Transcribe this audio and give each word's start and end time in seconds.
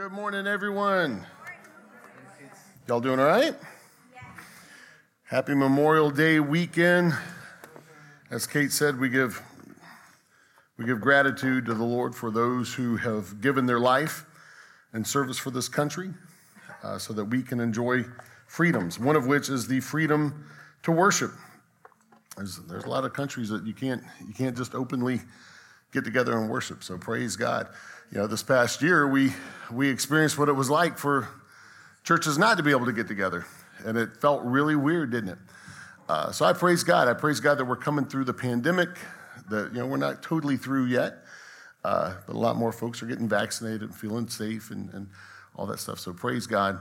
Good 0.00 0.12
morning, 0.12 0.46
everyone. 0.46 1.26
Y'all 2.88 3.02
doing 3.02 3.20
all 3.20 3.26
right? 3.26 3.54
Happy 5.24 5.54
Memorial 5.54 6.08
Day 6.08 6.40
weekend. 6.40 7.12
As 8.30 8.46
Kate 8.46 8.72
said, 8.72 8.98
we 8.98 9.10
give 9.10 9.42
we 10.78 10.86
give 10.86 11.02
gratitude 11.02 11.66
to 11.66 11.74
the 11.74 11.84
Lord 11.84 12.14
for 12.14 12.30
those 12.30 12.72
who 12.72 12.96
have 12.96 13.42
given 13.42 13.66
their 13.66 13.78
life 13.78 14.24
in 14.94 15.04
service 15.04 15.36
for 15.36 15.50
this 15.50 15.68
country, 15.68 16.14
uh, 16.82 16.96
so 16.96 17.12
that 17.12 17.26
we 17.26 17.42
can 17.42 17.60
enjoy 17.60 18.02
freedoms. 18.46 18.98
One 18.98 19.16
of 19.16 19.26
which 19.26 19.50
is 19.50 19.68
the 19.68 19.80
freedom 19.80 20.46
to 20.84 20.92
worship. 20.92 21.32
There's, 22.38 22.56
there's 22.60 22.84
a 22.84 22.88
lot 22.88 23.04
of 23.04 23.12
countries 23.12 23.50
that 23.50 23.66
you 23.66 23.74
can't 23.74 24.02
you 24.26 24.32
can't 24.32 24.56
just 24.56 24.74
openly 24.74 25.20
get 25.92 26.04
together 26.04 26.38
and 26.38 26.48
worship. 26.48 26.82
So 26.82 26.96
praise 26.96 27.36
God. 27.36 27.68
You 28.12 28.18
know, 28.18 28.26
this 28.26 28.42
past 28.42 28.82
year 28.82 29.06
we 29.06 29.32
we 29.70 29.88
experienced 29.88 30.36
what 30.36 30.48
it 30.48 30.54
was 30.54 30.68
like 30.68 30.98
for 30.98 31.28
churches 32.02 32.38
not 32.38 32.56
to 32.56 32.62
be 32.64 32.72
able 32.72 32.86
to 32.86 32.92
get 32.92 33.06
together, 33.06 33.46
and 33.84 33.96
it 33.96 34.16
felt 34.16 34.42
really 34.42 34.74
weird, 34.74 35.12
didn't 35.12 35.30
it? 35.30 35.38
Uh, 36.08 36.32
so 36.32 36.44
I 36.44 36.52
praise 36.52 36.82
God. 36.82 37.06
I 37.06 37.14
praise 37.14 37.38
God 37.38 37.58
that 37.58 37.66
we're 37.66 37.76
coming 37.76 38.04
through 38.04 38.24
the 38.24 38.34
pandemic. 38.34 38.88
That 39.48 39.72
you 39.72 39.78
know 39.78 39.86
we're 39.86 39.96
not 39.96 40.24
totally 40.24 40.56
through 40.56 40.86
yet, 40.86 41.18
uh, 41.84 42.14
but 42.26 42.34
a 42.34 42.38
lot 42.38 42.56
more 42.56 42.72
folks 42.72 43.00
are 43.00 43.06
getting 43.06 43.28
vaccinated 43.28 43.82
and 43.82 43.94
feeling 43.94 44.26
safe 44.28 44.72
and, 44.72 44.92
and 44.92 45.08
all 45.54 45.66
that 45.66 45.78
stuff. 45.78 46.00
So 46.00 46.12
praise 46.12 46.48
God 46.48 46.80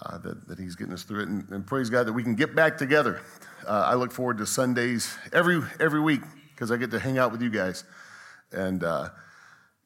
uh, 0.00 0.16
that, 0.16 0.48
that 0.48 0.58
He's 0.58 0.76
getting 0.76 0.94
us 0.94 1.02
through 1.02 1.24
it, 1.24 1.28
and, 1.28 1.46
and, 1.50 1.66
praise 1.66 1.90
God 1.90 2.06
that 2.06 2.14
we 2.14 2.22
can 2.22 2.36
get 2.36 2.54
back 2.54 2.78
together. 2.78 3.20
Uh, 3.66 3.84
I 3.86 3.96
look 3.96 4.12
forward 4.12 4.38
to 4.38 4.46
Sundays 4.46 5.14
every 5.30 5.60
every 5.78 6.00
week 6.00 6.22
because 6.54 6.70
I 6.70 6.78
get 6.78 6.90
to 6.92 6.98
hang 6.98 7.18
out 7.18 7.32
with 7.32 7.42
you 7.42 7.50
guys, 7.50 7.84
and 8.50 8.82
uh, 8.82 9.10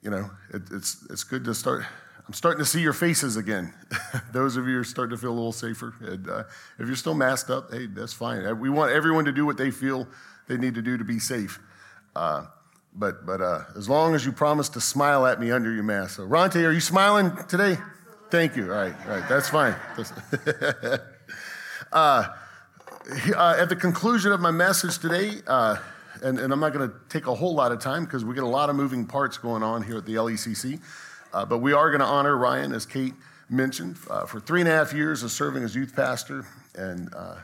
you 0.04 0.10
know, 0.10 0.30
it, 0.52 0.62
it's, 0.70 1.04
it's 1.10 1.24
good 1.24 1.44
to 1.44 1.54
start. 1.54 1.84
I'm 2.26 2.34
starting 2.34 2.60
to 2.60 2.68
see 2.68 2.80
your 2.80 2.92
faces 2.92 3.36
again. 3.36 3.74
Those 4.32 4.56
of 4.56 4.68
you 4.68 4.78
are 4.78 4.84
starting 4.84 5.16
to 5.16 5.20
feel 5.20 5.30
a 5.30 5.34
little 5.34 5.52
safer. 5.52 5.94
And, 6.00 6.28
uh, 6.28 6.44
if 6.78 6.86
you're 6.86 6.96
still 6.96 7.14
masked 7.14 7.50
up, 7.50 7.72
hey, 7.72 7.86
that's 7.86 8.12
fine. 8.12 8.46
Uh, 8.46 8.54
we 8.54 8.70
want 8.70 8.92
everyone 8.92 9.24
to 9.24 9.32
do 9.32 9.44
what 9.44 9.56
they 9.56 9.70
feel 9.70 10.06
they 10.46 10.56
need 10.56 10.74
to 10.74 10.82
do 10.82 10.96
to 10.96 11.04
be 11.04 11.18
safe. 11.18 11.58
Uh, 12.14 12.46
but 12.94 13.26
but 13.26 13.40
uh, 13.40 13.64
as 13.76 13.88
long 13.88 14.14
as 14.14 14.24
you 14.24 14.30
promise 14.30 14.68
to 14.70 14.80
smile 14.80 15.26
at 15.26 15.40
me 15.40 15.50
under 15.50 15.72
your 15.72 15.82
mask. 15.82 16.16
So, 16.16 16.24
Ronte, 16.24 16.64
are 16.64 16.70
you 16.70 16.80
smiling 16.80 17.32
today? 17.48 17.76
Thank 18.30 18.56
you. 18.56 18.72
All 18.72 18.78
right, 18.78 18.94
all 19.06 19.18
right, 19.18 19.28
that's 19.28 19.48
fine. 19.48 19.74
Uh, 21.92 22.26
uh, 23.36 23.56
at 23.56 23.68
the 23.68 23.76
conclusion 23.76 24.32
of 24.32 24.40
my 24.40 24.50
message 24.50 24.98
today, 24.98 25.40
and, 26.22 26.38
and 26.38 26.52
I'm 26.52 26.60
not 26.60 26.72
going 26.72 26.88
to 26.88 26.94
take 27.08 27.26
a 27.26 27.34
whole 27.34 27.54
lot 27.54 27.72
of 27.72 27.80
time 27.80 28.04
because 28.04 28.24
we 28.24 28.34
get 28.34 28.44
a 28.44 28.48
lot 28.48 28.70
of 28.70 28.76
moving 28.76 29.06
parts 29.06 29.38
going 29.38 29.62
on 29.62 29.82
here 29.82 29.98
at 29.98 30.06
the 30.06 30.14
LECC. 30.14 30.80
Uh, 31.32 31.44
but 31.44 31.58
we 31.58 31.72
are 31.72 31.90
going 31.90 32.00
to 32.00 32.06
honor 32.06 32.36
Ryan, 32.36 32.72
as 32.72 32.86
Kate 32.86 33.14
mentioned, 33.50 33.96
uh, 34.08 34.24
for 34.24 34.40
three 34.40 34.60
and 34.60 34.68
a 34.68 34.72
half 34.72 34.92
years 34.92 35.22
of 35.22 35.30
serving 35.30 35.64
as 35.64 35.74
youth 35.74 35.94
pastor, 35.94 36.46
and 36.76 37.12
uh, 37.14 37.36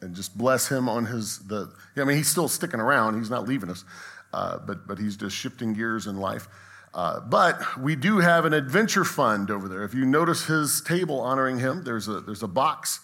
and 0.00 0.14
just 0.14 0.36
bless 0.36 0.68
him 0.68 0.88
on 0.88 1.04
his 1.04 1.40
the. 1.40 1.70
I 1.96 2.04
mean, 2.04 2.16
he's 2.16 2.28
still 2.28 2.48
sticking 2.48 2.80
around; 2.80 3.18
he's 3.18 3.30
not 3.30 3.46
leaving 3.46 3.70
us, 3.70 3.84
uh, 4.32 4.58
but 4.58 4.86
but 4.86 4.98
he's 4.98 5.16
just 5.16 5.36
shifting 5.36 5.74
gears 5.74 6.06
in 6.06 6.16
life. 6.16 6.48
Uh, 6.94 7.20
but 7.20 7.60
we 7.78 7.96
do 7.96 8.18
have 8.18 8.44
an 8.44 8.52
adventure 8.52 9.04
fund 9.04 9.50
over 9.50 9.68
there. 9.68 9.82
If 9.82 9.94
you 9.94 10.06
notice 10.06 10.46
his 10.46 10.80
table 10.80 11.20
honoring 11.20 11.58
him, 11.58 11.84
there's 11.84 12.08
a 12.08 12.20
there's 12.20 12.42
a 12.42 12.48
box 12.48 13.00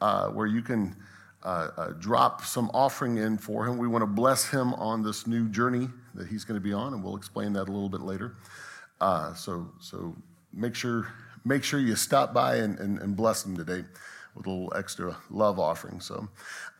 uh, 0.00 0.28
where 0.28 0.46
you 0.46 0.62
can 0.62 0.96
uh, 1.44 1.70
uh, 1.76 1.88
drop 1.98 2.44
some 2.44 2.70
offering 2.72 3.18
in 3.18 3.36
for 3.36 3.66
him. 3.66 3.76
We 3.76 3.86
want 3.86 4.02
to 4.02 4.06
bless 4.06 4.48
him 4.48 4.72
on 4.74 5.02
this 5.02 5.26
new 5.26 5.48
journey 5.48 5.88
that 6.14 6.28
he's 6.28 6.44
going 6.44 6.58
to 6.58 6.64
be 6.64 6.72
on, 6.72 6.94
and 6.94 7.04
we'll 7.04 7.16
explain 7.16 7.52
that 7.52 7.68
a 7.68 7.72
little 7.72 7.88
bit 7.88 8.00
later. 8.00 8.36
Uh, 9.00 9.34
so, 9.34 9.70
so 9.80 10.16
make 10.52 10.74
sure 10.74 11.08
make 11.44 11.62
sure 11.62 11.78
you 11.78 11.94
stop 11.94 12.32
by 12.32 12.56
and, 12.56 12.78
and, 12.78 12.98
and, 13.00 13.14
bless 13.14 13.44
him 13.44 13.54
today 13.54 13.84
with 14.34 14.46
a 14.46 14.50
little 14.50 14.72
extra 14.74 15.14
love 15.28 15.58
offering. 15.58 16.00
So, 16.00 16.28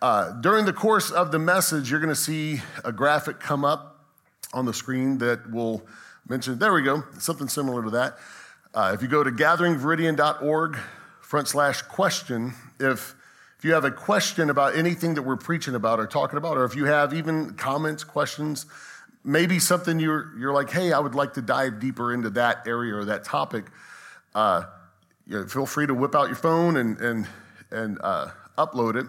uh, 0.00 0.30
during 0.40 0.64
the 0.64 0.72
course 0.72 1.10
of 1.10 1.32
the 1.32 1.38
message, 1.38 1.90
you're 1.90 2.00
going 2.00 2.08
to 2.08 2.14
see 2.14 2.62
a 2.82 2.90
graphic 2.90 3.40
come 3.40 3.62
up 3.62 4.06
on 4.54 4.64
the 4.64 4.72
screen 4.72 5.18
that 5.18 5.50
will 5.50 5.86
mention. 6.26 6.58
There 6.58 6.72
we 6.72 6.80
go, 6.80 7.04
something 7.18 7.48
similar 7.48 7.82
to 7.82 7.90
that. 7.90 8.16
Uh, 8.72 8.92
if 8.94 9.02
you 9.02 9.08
go 9.08 9.22
to 9.22 9.30
gatheringviridian.org 9.30 10.78
front 11.20 11.48
slash 11.48 11.82
question, 11.82 12.54
if 12.80 13.14
if 13.64 13.68
you 13.68 13.72
have 13.72 13.86
a 13.86 13.90
question 13.90 14.50
about 14.50 14.76
anything 14.76 15.14
that 15.14 15.22
we're 15.22 15.38
preaching 15.38 15.74
about 15.74 15.98
or 15.98 16.06
talking 16.06 16.36
about, 16.36 16.58
or 16.58 16.66
if 16.66 16.76
you 16.76 16.84
have 16.84 17.14
even 17.14 17.54
comments, 17.54 18.04
questions, 18.04 18.66
maybe 19.24 19.58
something 19.58 19.98
you're, 19.98 20.36
you're 20.38 20.52
like, 20.52 20.68
hey, 20.68 20.92
I 20.92 20.98
would 20.98 21.14
like 21.14 21.32
to 21.32 21.40
dive 21.40 21.80
deeper 21.80 22.12
into 22.12 22.28
that 22.28 22.68
area 22.68 22.94
or 22.94 23.06
that 23.06 23.24
topic, 23.24 23.64
uh, 24.34 24.64
you 25.26 25.38
know, 25.40 25.46
feel 25.46 25.64
free 25.64 25.86
to 25.86 25.94
whip 25.94 26.14
out 26.14 26.26
your 26.26 26.36
phone 26.36 26.76
and, 26.76 26.98
and, 26.98 27.26
and 27.70 27.98
uh, 28.02 28.28
upload 28.58 28.96
it. 28.96 29.06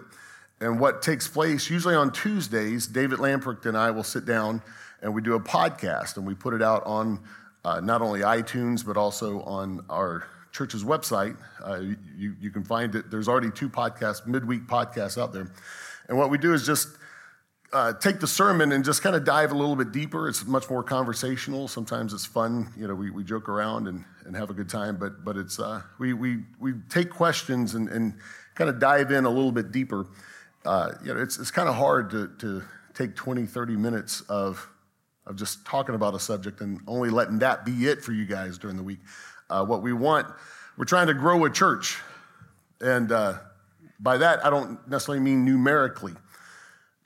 And 0.58 0.80
what 0.80 1.02
takes 1.02 1.28
place, 1.28 1.68
usually 1.68 1.94
on 1.94 2.10
Tuesdays, 2.10 2.86
David 2.86 3.18
Lamprecht 3.18 3.66
and 3.66 3.76
I 3.76 3.90
will 3.90 4.04
sit 4.04 4.24
down 4.24 4.62
and 5.02 5.14
we 5.14 5.20
do 5.20 5.34
a 5.34 5.40
podcast 5.40 6.16
and 6.16 6.26
we 6.26 6.32
put 6.32 6.54
it 6.54 6.62
out 6.62 6.82
on 6.86 7.20
uh, 7.62 7.80
not 7.80 8.00
only 8.00 8.20
iTunes, 8.20 8.86
but 8.86 8.96
also 8.96 9.42
on 9.42 9.84
our 9.90 10.26
church's 10.56 10.84
website. 10.84 11.36
Uh, 11.64 11.80
you, 12.16 12.34
you 12.40 12.50
can 12.50 12.64
find 12.64 12.94
it. 12.94 13.10
There's 13.10 13.28
already 13.28 13.50
two 13.50 13.68
podcasts, 13.68 14.26
midweek 14.26 14.66
podcasts 14.66 15.20
out 15.20 15.32
there. 15.32 15.52
And 16.08 16.16
what 16.16 16.30
we 16.30 16.38
do 16.38 16.54
is 16.54 16.64
just 16.64 16.88
uh, 17.72 17.92
take 17.92 18.20
the 18.20 18.26
sermon 18.26 18.72
and 18.72 18.84
just 18.84 19.02
kind 19.02 19.14
of 19.14 19.24
dive 19.24 19.52
a 19.52 19.54
little 19.54 19.76
bit 19.76 19.92
deeper. 19.92 20.28
It's 20.28 20.46
much 20.46 20.70
more 20.70 20.82
conversational. 20.82 21.68
Sometimes 21.68 22.14
it's 22.14 22.24
fun. 22.24 22.72
You 22.76 22.88
know, 22.88 22.94
we, 22.94 23.10
we 23.10 23.22
joke 23.22 23.48
around 23.48 23.86
and, 23.86 24.04
and 24.24 24.34
have 24.34 24.48
a 24.48 24.54
good 24.54 24.70
time, 24.70 24.96
but, 24.96 25.24
but 25.24 25.36
it's, 25.36 25.58
uh, 25.58 25.82
we, 25.98 26.14
we, 26.14 26.38
we 26.58 26.72
take 26.88 27.10
questions 27.10 27.74
and, 27.74 27.88
and 27.90 28.14
kind 28.54 28.70
of 28.70 28.78
dive 28.78 29.10
in 29.10 29.26
a 29.26 29.30
little 29.30 29.52
bit 29.52 29.72
deeper. 29.72 30.06
Uh, 30.64 30.92
you 31.04 31.12
know, 31.12 31.20
it's, 31.20 31.38
it's 31.38 31.50
kind 31.50 31.68
of 31.68 31.74
hard 31.74 32.10
to, 32.10 32.30
to 32.38 32.62
take 32.94 33.14
20, 33.14 33.44
30 33.44 33.76
minutes 33.76 34.22
of, 34.22 34.66
of 35.26 35.36
just 35.36 35.64
talking 35.64 35.94
about 35.94 36.14
a 36.14 36.20
subject 36.20 36.60
and 36.60 36.80
only 36.86 37.10
letting 37.10 37.38
that 37.40 37.64
be 37.64 37.86
it 37.86 38.02
for 38.02 38.12
you 38.12 38.24
guys 38.24 38.58
during 38.58 38.76
the 38.76 38.82
week. 38.82 39.00
Uh, 39.50 39.64
what 39.64 39.82
we 39.82 39.92
want, 39.92 40.26
we're 40.76 40.84
trying 40.84 41.08
to 41.08 41.14
grow 41.14 41.44
a 41.44 41.50
church. 41.50 41.98
And 42.80 43.10
uh, 43.10 43.38
by 43.98 44.18
that, 44.18 44.44
I 44.44 44.50
don't 44.50 44.86
necessarily 44.88 45.22
mean 45.22 45.44
numerically. 45.44 46.14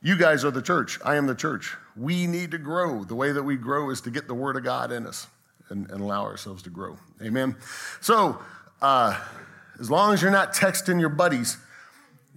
You 0.03 0.17
guys 0.17 0.45
are 0.45 0.51
the 0.51 0.63
church. 0.63 0.99
I 1.05 1.17
am 1.17 1.27
the 1.27 1.35
church. 1.35 1.77
We 1.97 2.27
need 2.27 2.51
to 2.53 2.59
grow. 2.59 3.05
The 3.05 3.15
way 3.15 3.33
that 3.33 3.43
we 3.43 3.57
grow 3.57 3.91
is 3.91 4.01
to 4.03 4.11
get 4.11 4.27
the 4.27 4.35
Word 4.35 4.57
of 4.57 4.65
God 4.65 4.93
in 4.93 5.07
us 5.07 5.27
and, 5.69 5.91
and 5.91 6.01
allow 6.01 6.25
ourselves 6.25 6.63
to 6.65 6.71
grow. 6.71 6.97
Amen. 7.23 7.57
So, 8.01 8.39
uh, 8.81 9.19
as 9.79 9.91
long 9.91 10.13
as 10.13 10.23
you're 10.23 10.31
not 10.31 10.55
texting 10.55 11.01
your 11.01 11.09
buddies, 11.11 11.59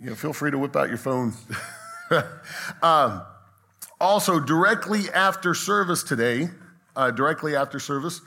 you 0.01 0.09
know, 0.09 0.16
feel 0.16 0.33
free 0.33 0.51
to 0.51 0.57
whip 0.57 0.75
out 0.75 0.89
your 0.89 0.97
phone. 0.97 1.33
um, 2.81 3.22
also, 4.03 4.40
directly 4.40 5.09
after 5.14 5.56
service 5.56 6.03
today, 6.03 6.50
uh, 6.96 7.12
directly 7.12 7.56
after 7.56 7.80
service, 7.80 8.22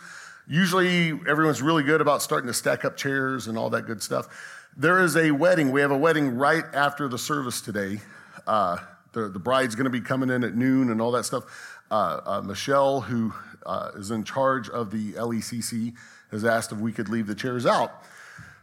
Usually, 0.49 1.09
everyone's 1.27 1.61
really 1.61 1.83
good 1.83 2.01
about 2.01 2.23
starting 2.23 2.47
to 2.47 2.55
stack 2.55 2.85
up 2.85 2.97
chairs 2.97 3.49
and 3.49 3.59
all 3.59 3.69
that 3.71 3.87
good 3.87 4.01
stuff. 4.01 4.29
There 4.77 5.03
is 5.03 5.17
a 5.17 5.33
wedding. 5.33 5.73
We 5.73 5.81
have 5.81 5.91
a 5.91 5.99
wedding 5.99 6.37
right 6.37 6.65
after 6.73 7.09
the 7.09 7.19
service 7.19 7.61
today. 7.61 8.01
Uh, 8.47 8.79
the, 9.13 9.29
the 9.29 9.41
bride's 9.41 9.75
going 9.75 9.87
to 9.87 9.91
be 9.91 10.01
coming 10.01 10.31
in 10.31 10.45
at 10.45 10.55
noon 10.55 10.91
and 10.91 11.01
all 11.01 11.11
that 11.13 11.25
stuff. 11.25 11.83
Uh, 11.91 12.21
uh, 12.25 12.43
Michelle, 12.45 13.01
who 13.01 13.35
uh, 13.65 13.91
is 13.97 14.13
in 14.13 14.23
charge 14.23 14.69
of 14.69 14.93
the 14.93 15.15
LECC, 15.15 15.95
has 16.31 16.45
asked 16.45 16.71
if 16.71 16.79
we 16.79 16.93
could 16.93 17.09
leave 17.09 17.27
the 17.27 17.35
chairs 17.35 17.67
out. 17.67 18.05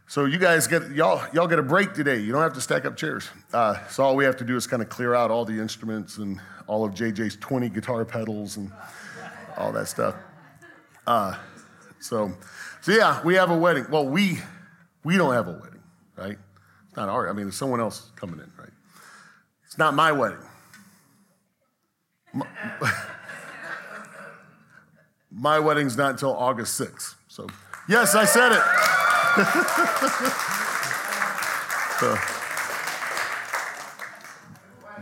So 0.06 0.26
you 0.26 0.38
guys 0.38 0.66
get 0.66 0.90
y'all 0.90 1.22
y'all 1.32 1.48
get 1.48 1.58
a 1.58 1.62
break 1.62 1.94
today. 1.94 2.20
You 2.20 2.32
don't 2.32 2.42
have 2.42 2.52
to 2.54 2.60
stack 2.60 2.84
up 2.84 2.96
chairs. 2.96 3.28
Uh, 3.52 3.76
so 3.88 4.04
all 4.04 4.16
we 4.16 4.24
have 4.24 4.36
to 4.36 4.44
do 4.44 4.56
is 4.56 4.66
kind 4.66 4.82
of 4.82 4.88
clear 4.88 5.14
out 5.14 5.30
all 5.30 5.44
the 5.44 5.58
instruments 5.58 6.18
and 6.18 6.40
all 6.66 6.84
of 6.84 6.92
JJ's 6.92 7.36
20 7.36 7.68
guitar 7.70 8.04
pedals 8.04 8.56
and 8.56 8.70
all 9.56 9.72
that 9.72 9.88
stuff. 9.88 10.14
Uh, 11.06 11.36
so, 12.00 12.32
so 12.82 12.92
yeah, 12.92 13.22
we 13.24 13.34
have 13.34 13.50
a 13.50 13.56
wedding. 13.56 13.86
Well, 13.90 14.06
we 14.06 14.38
we 15.04 15.16
don't 15.16 15.32
have 15.32 15.48
a 15.48 15.52
wedding, 15.52 15.82
right? 16.16 16.38
It's 16.86 16.96
not 16.96 17.08
our. 17.08 17.28
I 17.28 17.32
mean, 17.32 17.46
there's 17.46 17.56
someone 17.56 17.80
else 17.80 18.10
coming 18.14 18.40
in, 18.40 18.52
right? 18.58 18.72
It's 19.64 19.78
not 19.78 19.94
my 19.94 20.12
wedding. 20.12 20.38
My, 22.32 22.46
my 25.30 25.58
wedding's 25.58 25.96
not 25.96 26.12
until 26.12 26.36
August 26.36 26.80
6th. 26.80 27.14
So, 27.28 27.46
yes, 27.88 28.14
I 28.14 28.24
said 28.24 28.52
it. 28.52 28.83
So, 29.34 29.40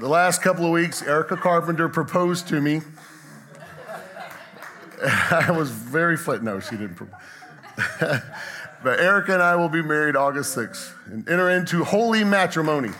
the 0.01 0.09
last 0.09 0.41
couple 0.41 0.65
of 0.65 0.71
weeks, 0.71 1.03
Erica 1.03 1.37
Carpenter 1.37 1.91
proposed 1.91 2.49
to 2.49 2.61
me. 2.61 2.81
I 5.05 5.51
was 5.51 5.71
very 5.71 6.17
flat. 6.17 6.43
No, 6.43 6.61
she 6.61 6.77
didn't. 6.77 6.95
Propose. 6.95 7.15
but 8.83 9.01
Erica 9.01 9.35
and 9.35 9.43
I 9.43 9.57
will 9.57 9.69
be 9.69 9.83
married 9.83 10.17
August 10.17 10.57
6th 10.57 10.93
and 11.07 11.29
enter 11.29 11.51
into 11.51 11.85
holy 11.85 12.25
matrimony. 12.25 12.91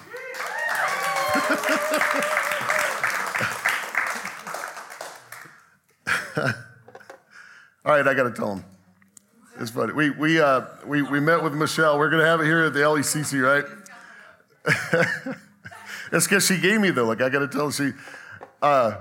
All 7.85 7.97
right, 7.97 8.07
I 8.07 8.15
got 8.15 8.25
to 8.25 8.31
tell 8.31 8.57
him. 8.57 8.65
It's 9.63 9.71
funny. 9.71 9.93
We, 9.93 10.11
we, 10.11 10.41
uh, 10.41 10.63
we, 10.85 11.03
we 11.03 11.21
met 11.21 11.41
with 11.41 11.55
Michelle. 11.55 11.97
We're 11.97 12.11
going 12.11 12.23
to 12.23 12.29
have 12.29 12.41
it 12.41 12.47
here 12.47 12.65
at 12.65 12.73
the 12.73 12.81
LECC, 12.81 13.41
right? 13.41 13.65
it's 16.13 16.27
because 16.27 16.45
she 16.45 16.59
gave 16.59 16.81
me 16.81 16.91
the 16.91 17.05
look. 17.05 17.23
I 17.23 17.29
got 17.29 17.39
to 17.39 17.49
tell 17.49 17.71
she, 17.71 17.93
uh, 18.61 18.97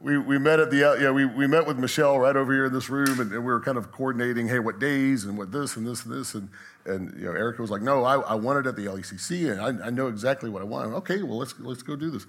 we, 0.00 0.16
we 0.16 0.38
met 0.38 0.58
at 0.58 0.70
the, 0.70 0.96
yeah, 0.98 1.10
we, 1.10 1.26
we 1.26 1.46
met 1.46 1.66
with 1.66 1.78
Michelle 1.78 2.18
right 2.18 2.34
over 2.34 2.50
here 2.50 2.64
in 2.64 2.72
this 2.72 2.88
room 2.88 3.20
and, 3.20 3.30
and, 3.30 3.40
we 3.40 3.52
were 3.52 3.60
kind 3.60 3.76
of 3.76 3.92
coordinating, 3.92 4.48
hey, 4.48 4.58
what 4.58 4.78
days 4.78 5.24
and 5.24 5.36
what 5.36 5.52
this 5.52 5.76
and 5.76 5.86
this 5.86 6.06
and 6.06 6.14
this. 6.14 6.34
And, 6.34 6.48
and 6.86 7.12
you 7.18 7.26
know, 7.26 7.32
Erica 7.32 7.60
was 7.60 7.70
like, 7.70 7.82
no, 7.82 8.04
I, 8.04 8.18
I 8.20 8.34
want 8.36 8.64
it 8.64 8.68
at 8.68 8.76
the 8.76 8.86
LECC 8.86 9.52
and 9.52 9.60
I, 9.60 9.88
I 9.88 9.90
know 9.90 10.06
exactly 10.06 10.48
what 10.48 10.62
I 10.62 10.64
want. 10.64 10.94
Okay, 10.94 11.22
well, 11.22 11.36
let's, 11.36 11.54
let's 11.60 11.82
go 11.82 11.94
do 11.94 12.08
this. 12.10 12.26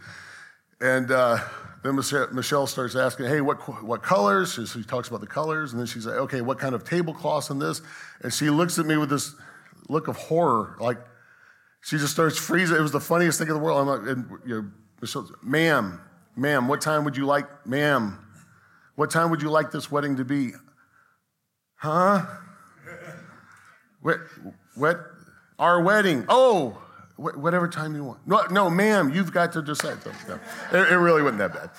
And 0.80 1.12
uh, 1.12 1.40
then 1.84 1.96
Michelle 1.96 2.68
starts 2.68 2.96
asking, 2.96 3.28
hey, 3.28 3.42
what, 3.42 3.58
what 3.84 4.04
colors? 4.04 4.54
She, 4.54 4.84
talks 4.84 5.08
about 5.08 5.22
the 5.22 5.28
colors. 5.28 5.72
And 5.72 5.80
then 5.80 5.88
she's 5.88 6.06
like, 6.06 6.18
okay, 6.18 6.42
what 6.42 6.60
kind 6.60 6.76
of 6.76 6.84
tablecloths 6.84 7.50
in 7.50 7.60
this? 7.60 7.82
And 8.22 8.32
she 8.32 8.50
looks 8.50 8.78
at 8.78 8.86
me 8.86 8.98
with 8.98 9.10
this 9.10 9.34
look 9.90 10.08
of 10.08 10.18
horror. 10.18 10.76
Like, 10.80 11.00
she 11.82 11.98
just 11.98 12.14
starts 12.14 12.38
freezing. 12.38 12.76
It 12.78 12.82
was 12.82 12.92
the 12.92 13.00
funniest 13.00 13.40
thing 13.40 13.48
in 13.48 13.54
the 13.54 13.60
world. 13.60 13.82
I'm 13.82 13.88
like, 13.88 14.10
and, 14.10 14.40
you 14.46 14.62
know, 14.62 14.70
Michelle, 15.02 15.30
ma'am, 15.42 16.02
ma'am, 16.36 16.68
what 16.68 16.82
time 16.82 17.06
would 17.06 17.16
you 17.16 17.26
like, 17.26 17.66
ma'am, 17.66 18.20
what 18.96 19.12
time 19.12 19.30
would 19.30 19.42
you 19.42 19.50
like 19.50 19.72
this 19.72 19.92
wedding 19.92 20.18
to 20.18 20.26
be? 20.26 20.52
Huh? 21.76 22.26
What, 24.02 24.20
what? 24.76 25.00
Our 25.60 25.82
wedding. 25.82 26.26
Oh, 26.30 26.82
whatever 27.18 27.68
time 27.68 27.96
you 27.96 28.04
want. 28.04 28.28
No, 28.28 28.44
no, 28.52 28.70
ma'am, 28.70 29.12
you've 29.14 29.32
got 29.32 29.54
to 29.54 29.62
decide. 29.62 29.98
No, 30.28 30.40
it, 30.72 30.92
it 30.94 30.98
really 30.98 31.22
wasn't 31.22 31.40
that 31.40 31.54
bad. 31.54 31.70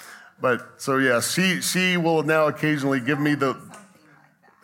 But 0.40 0.80
so 0.80 0.98
yeah, 0.98 1.20
she 1.20 1.60
she 1.60 1.96
will 1.96 2.22
now 2.22 2.46
occasionally 2.46 3.00
give 3.00 3.18
me 3.18 3.34
the 3.34 3.56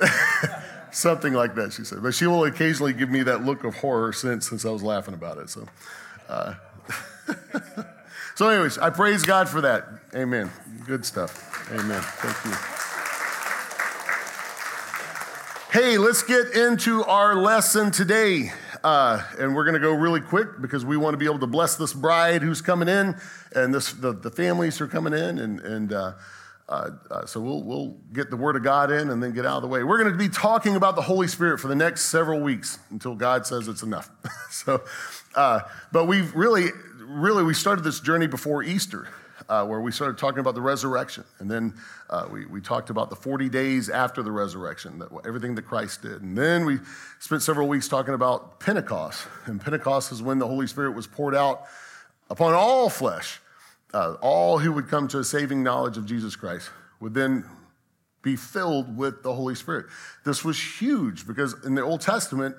something 0.90 1.32
like 1.32 1.54
that. 1.56 1.72
She 1.72 1.84
said, 1.84 2.02
but 2.02 2.14
she 2.14 2.26
will 2.26 2.44
occasionally 2.44 2.92
give 2.92 3.10
me 3.10 3.22
that 3.24 3.44
look 3.44 3.64
of 3.64 3.74
horror 3.76 4.12
since 4.12 4.48
since 4.48 4.64
I 4.64 4.70
was 4.70 4.82
laughing 4.82 5.14
about 5.14 5.38
it. 5.38 5.50
So, 5.50 5.66
uh, 6.28 6.54
so 8.34 8.48
anyways, 8.48 8.78
I 8.78 8.90
praise 8.90 9.24
God 9.24 9.48
for 9.48 9.60
that. 9.62 9.86
Amen. 10.14 10.50
Good 10.86 11.04
stuff. 11.04 11.70
Amen. 11.72 12.00
Thank 12.02 12.44
you. 12.44 12.74
Hey, 15.80 15.98
let's 15.98 16.22
get 16.22 16.54
into 16.54 17.02
our 17.04 17.34
lesson 17.34 17.90
today. 17.90 18.52
Uh, 18.84 19.24
and 19.38 19.56
we're 19.56 19.64
going 19.64 19.72
to 19.72 19.80
go 19.80 19.94
really 19.94 20.20
quick 20.20 20.60
because 20.60 20.84
we 20.84 20.98
want 20.98 21.14
to 21.14 21.16
be 21.16 21.24
able 21.24 21.38
to 21.38 21.46
bless 21.46 21.76
this 21.76 21.94
bride 21.94 22.42
who's 22.42 22.60
coming 22.60 22.86
in 22.86 23.16
and 23.56 23.72
this, 23.72 23.94
the, 23.94 24.12
the 24.12 24.30
families 24.30 24.76
who 24.76 24.84
are 24.84 24.88
coming 24.88 25.14
in. 25.14 25.38
And, 25.38 25.60
and 25.60 25.92
uh, 25.94 26.12
uh, 26.68 26.90
uh, 27.10 27.24
so 27.24 27.40
we'll, 27.40 27.62
we'll 27.62 27.96
get 28.12 28.28
the 28.28 28.36
Word 28.36 28.56
of 28.56 28.62
God 28.62 28.90
in 28.90 29.08
and 29.08 29.22
then 29.22 29.32
get 29.32 29.46
out 29.46 29.56
of 29.56 29.62
the 29.62 29.68
way. 29.68 29.82
We're 29.82 29.96
going 29.96 30.12
to 30.12 30.18
be 30.18 30.28
talking 30.28 30.76
about 30.76 30.96
the 30.96 31.02
Holy 31.02 31.28
Spirit 31.28 31.60
for 31.60 31.68
the 31.68 31.74
next 31.74 32.02
several 32.02 32.40
weeks 32.40 32.78
until 32.90 33.14
God 33.14 33.46
says 33.46 33.68
it's 33.68 33.82
enough. 33.82 34.10
so, 34.50 34.84
uh, 35.34 35.60
but 35.90 36.04
we've 36.04 36.34
really, 36.34 36.68
really, 36.98 37.42
we 37.42 37.54
started 37.54 37.84
this 37.84 38.00
journey 38.00 38.26
before 38.26 38.62
Easter 38.62 39.08
uh, 39.48 39.66
where 39.66 39.80
we 39.80 39.92
started 39.92 40.18
talking 40.18 40.40
about 40.40 40.54
the 40.54 40.60
resurrection. 40.60 41.24
And 41.38 41.50
then 41.50 41.74
uh, 42.10 42.26
we, 42.30 42.46
we 42.46 42.60
talked 42.60 42.90
about 42.90 43.10
the 43.10 43.16
40 43.16 43.48
days 43.48 43.88
after 43.88 44.22
the 44.22 44.32
resurrection, 44.32 44.98
that, 44.98 45.08
everything 45.26 45.54
that 45.56 45.62
Christ 45.62 46.02
did. 46.02 46.22
And 46.22 46.36
then 46.36 46.64
we 46.64 46.78
spent 47.20 47.42
several 47.42 47.68
weeks 47.68 47.88
talking 47.88 48.14
about 48.14 48.60
Pentecost. 48.60 49.26
And 49.46 49.60
Pentecost 49.60 50.12
is 50.12 50.22
when 50.22 50.38
the 50.38 50.46
Holy 50.46 50.66
Spirit 50.66 50.92
was 50.92 51.06
poured 51.06 51.34
out 51.34 51.64
upon 52.30 52.54
all 52.54 52.88
flesh. 52.88 53.40
Uh, 53.92 54.16
all 54.20 54.58
who 54.58 54.72
would 54.72 54.88
come 54.88 55.06
to 55.06 55.20
a 55.20 55.24
saving 55.24 55.62
knowledge 55.62 55.96
of 55.96 56.04
Jesus 56.04 56.34
Christ 56.34 56.68
would 56.98 57.14
then 57.14 57.44
be 58.22 58.34
filled 58.34 58.96
with 58.96 59.22
the 59.22 59.32
Holy 59.32 59.54
Spirit. 59.54 59.86
This 60.24 60.44
was 60.44 60.60
huge 60.60 61.26
because 61.26 61.54
in 61.64 61.74
the 61.74 61.82
Old 61.82 62.00
Testament, 62.00 62.56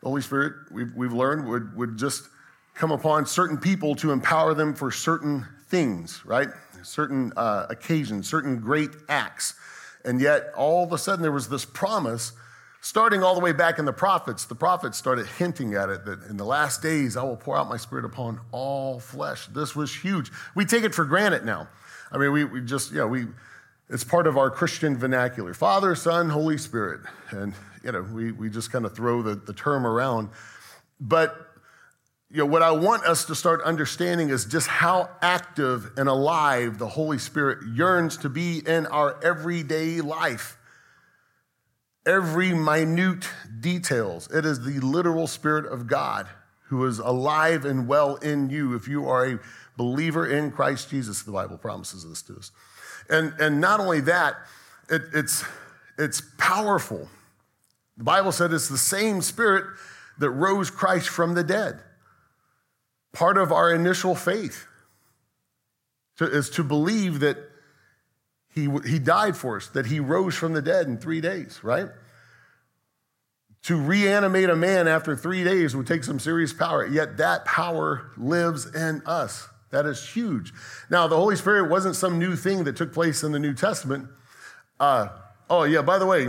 the 0.00 0.08
Holy 0.08 0.22
Spirit, 0.22 0.54
we've, 0.72 0.92
we've 0.96 1.12
learned, 1.12 1.46
would, 1.46 1.76
would 1.76 1.96
just 1.96 2.28
come 2.74 2.90
upon 2.90 3.26
certain 3.26 3.58
people 3.58 3.94
to 3.96 4.10
empower 4.10 4.54
them 4.54 4.74
for 4.74 4.90
certain 4.90 5.46
things, 5.72 6.22
right? 6.26 6.50
Certain 6.82 7.32
uh, 7.34 7.66
occasions, 7.70 8.28
certain 8.28 8.60
great 8.60 8.90
acts. 9.08 9.54
And 10.04 10.20
yet, 10.20 10.52
all 10.54 10.84
of 10.84 10.92
a 10.92 10.98
sudden, 10.98 11.22
there 11.22 11.32
was 11.32 11.48
this 11.48 11.64
promise 11.64 12.32
starting 12.82 13.22
all 13.22 13.34
the 13.34 13.40
way 13.40 13.52
back 13.52 13.78
in 13.78 13.86
the 13.86 13.92
prophets. 13.92 14.44
The 14.44 14.54
prophets 14.54 14.98
started 14.98 15.26
hinting 15.26 15.72
at 15.72 15.88
it 15.88 16.04
that 16.04 16.24
in 16.24 16.36
the 16.36 16.44
last 16.44 16.82
days, 16.82 17.16
I 17.16 17.22
will 17.22 17.36
pour 17.36 17.56
out 17.56 17.70
my 17.70 17.78
spirit 17.78 18.04
upon 18.04 18.38
all 18.50 19.00
flesh. 19.00 19.46
This 19.46 19.74
was 19.74 19.94
huge. 19.94 20.30
We 20.54 20.66
take 20.66 20.84
it 20.84 20.94
for 20.94 21.06
granted 21.06 21.46
now. 21.46 21.68
I 22.10 22.18
mean, 22.18 22.32
we, 22.32 22.44
we 22.44 22.60
just, 22.60 22.90
you 22.90 22.98
know, 22.98 23.06
we, 23.06 23.28
it's 23.88 24.04
part 24.04 24.26
of 24.26 24.36
our 24.36 24.50
Christian 24.50 24.98
vernacular 24.98 25.54
Father, 25.54 25.94
Son, 25.94 26.28
Holy 26.28 26.58
Spirit. 26.58 27.00
And, 27.30 27.54
you 27.82 27.92
know, 27.92 28.02
we, 28.02 28.32
we 28.32 28.50
just 28.50 28.70
kind 28.70 28.84
of 28.84 28.94
throw 28.94 29.22
the, 29.22 29.36
the 29.36 29.54
term 29.54 29.86
around. 29.86 30.28
But 31.00 31.51
you 32.32 32.38
know, 32.38 32.46
what 32.46 32.62
I 32.62 32.70
want 32.70 33.04
us 33.04 33.26
to 33.26 33.34
start 33.34 33.60
understanding 33.62 34.30
is 34.30 34.46
just 34.46 34.66
how 34.66 35.10
active 35.20 35.90
and 35.98 36.08
alive 36.08 36.78
the 36.78 36.88
Holy 36.88 37.18
Spirit 37.18 37.58
yearns 37.74 38.16
to 38.18 38.30
be 38.30 38.62
in 38.66 38.86
our 38.86 39.22
everyday 39.22 40.00
life. 40.00 40.56
Every 42.06 42.54
minute 42.54 43.28
details. 43.60 44.30
It 44.32 44.46
is 44.46 44.64
the 44.64 44.80
literal 44.80 45.26
Spirit 45.26 45.70
of 45.70 45.86
God 45.86 46.26
who 46.68 46.86
is 46.86 47.00
alive 47.00 47.66
and 47.66 47.86
well 47.86 48.16
in 48.16 48.48
you 48.48 48.74
if 48.74 48.88
you 48.88 49.06
are 49.06 49.26
a 49.26 49.38
believer 49.76 50.26
in 50.26 50.52
Christ 50.52 50.88
Jesus. 50.88 51.22
The 51.22 51.32
Bible 51.32 51.58
promises 51.58 52.08
this 52.08 52.22
to 52.22 52.36
us. 52.36 52.50
And, 53.10 53.34
and 53.38 53.60
not 53.60 53.78
only 53.78 54.00
that, 54.00 54.36
it, 54.88 55.02
it's, 55.12 55.44
it's 55.98 56.22
powerful. 56.38 57.10
The 57.98 58.04
Bible 58.04 58.32
said 58.32 58.54
it's 58.54 58.70
the 58.70 58.78
same 58.78 59.20
Spirit 59.20 59.66
that 60.16 60.30
rose 60.30 60.70
Christ 60.70 61.10
from 61.10 61.34
the 61.34 61.44
dead 61.44 61.82
part 63.12 63.38
of 63.38 63.52
our 63.52 63.72
initial 63.72 64.14
faith 64.14 64.66
to, 66.16 66.24
is 66.24 66.50
to 66.50 66.64
believe 66.64 67.20
that 67.20 67.38
he, 68.54 68.68
he 68.86 68.98
died 68.98 69.36
for 69.36 69.56
us, 69.56 69.68
that 69.68 69.86
he 69.86 70.00
rose 70.00 70.34
from 70.34 70.52
the 70.52 70.62
dead 70.62 70.86
in 70.86 70.98
three 70.98 71.20
days, 71.20 71.60
right? 71.62 71.88
To 73.64 73.76
reanimate 73.76 74.50
a 74.50 74.56
man 74.56 74.88
after 74.88 75.16
three 75.16 75.44
days 75.44 75.74
would 75.74 75.86
take 75.86 76.04
some 76.04 76.18
serious 76.18 76.52
power, 76.52 76.86
yet 76.86 77.16
that 77.18 77.44
power 77.44 78.10
lives 78.16 78.66
in 78.74 79.02
us. 79.06 79.48
That 79.70 79.86
is 79.86 80.06
huge. 80.06 80.52
Now, 80.90 81.06
the 81.08 81.16
Holy 81.16 81.36
Spirit 81.36 81.70
wasn't 81.70 81.96
some 81.96 82.18
new 82.18 82.36
thing 82.36 82.64
that 82.64 82.76
took 82.76 82.92
place 82.92 83.22
in 83.22 83.32
the 83.32 83.38
New 83.38 83.54
Testament. 83.54 84.08
Uh, 84.78 85.08
oh, 85.48 85.62
yeah, 85.62 85.80
by 85.80 85.98
the 85.98 86.04
way, 86.04 86.28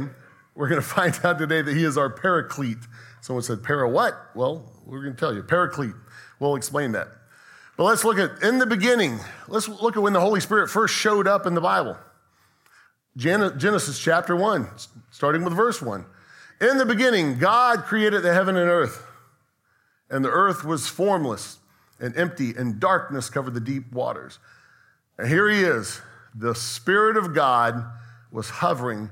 we're 0.55 0.69
going 0.69 0.81
to 0.81 0.87
find 0.87 1.19
out 1.25 1.37
today 1.39 1.61
that 1.61 1.75
he 1.75 1.83
is 1.83 1.97
our 1.97 2.09
paraclete. 2.09 2.77
Someone 3.19 3.43
said, 3.43 3.61
Para 3.63 3.89
what? 3.89 4.13
Well, 4.33 4.71
we're 4.85 5.01
going 5.01 5.13
to 5.13 5.19
tell 5.19 5.33
you, 5.33 5.43
paraclete. 5.43 5.95
We'll 6.43 6.57
explain 6.57 6.91
that. 6.91 7.07
But 7.77 7.85
let's 7.85 8.03
look 8.03 8.19
at 8.19 8.43
in 8.43 8.59
the 8.59 8.65
beginning. 8.65 9.21
Let's 9.47 9.69
look 9.69 9.95
at 9.95 10.03
when 10.03 10.11
the 10.11 10.19
Holy 10.19 10.41
Spirit 10.41 10.69
first 10.69 10.93
showed 10.93 11.25
up 11.25 11.45
in 11.45 11.53
the 11.53 11.61
Bible. 11.61 11.97
Genesis 13.15 13.97
chapter 13.97 14.35
1, 14.35 14.67
starting 15.09 15.45
with 15.45 15.53
verse 15.53 15.81
1. 15.81 16.05
In 16.59 16.77
the 16.77 16.85
beginning, 16.85 17.37
God 17.37 17.85
created 17.85 18.23
the 18.23 18.33
heaven 18.33 18.57
and 18.57 18.69
earth, 18.69 19.05
and 20.09 20.25
the 20.25 20.29
earth 20.29 20.65
was 20.65 20.89
formless 20.89 21.59
and 21.97 22.15
empty, 22.17 22.53
and 22.57 22.77
darkness 22.77 23.29
covered 23.29 23.53
the 23.53 23.61
deep 23.61 23.93
waters. 23.93 24.39
And 25.17 25.29
here 25.29 25.49
he 25.49 25.61
is. 25.61 26.01
The 26.35 26.55
Spirit 26.55 27.15
of 27.15 27.33
God 27.33 27.85
was 28.31 28.49
hovering 28.49 29.11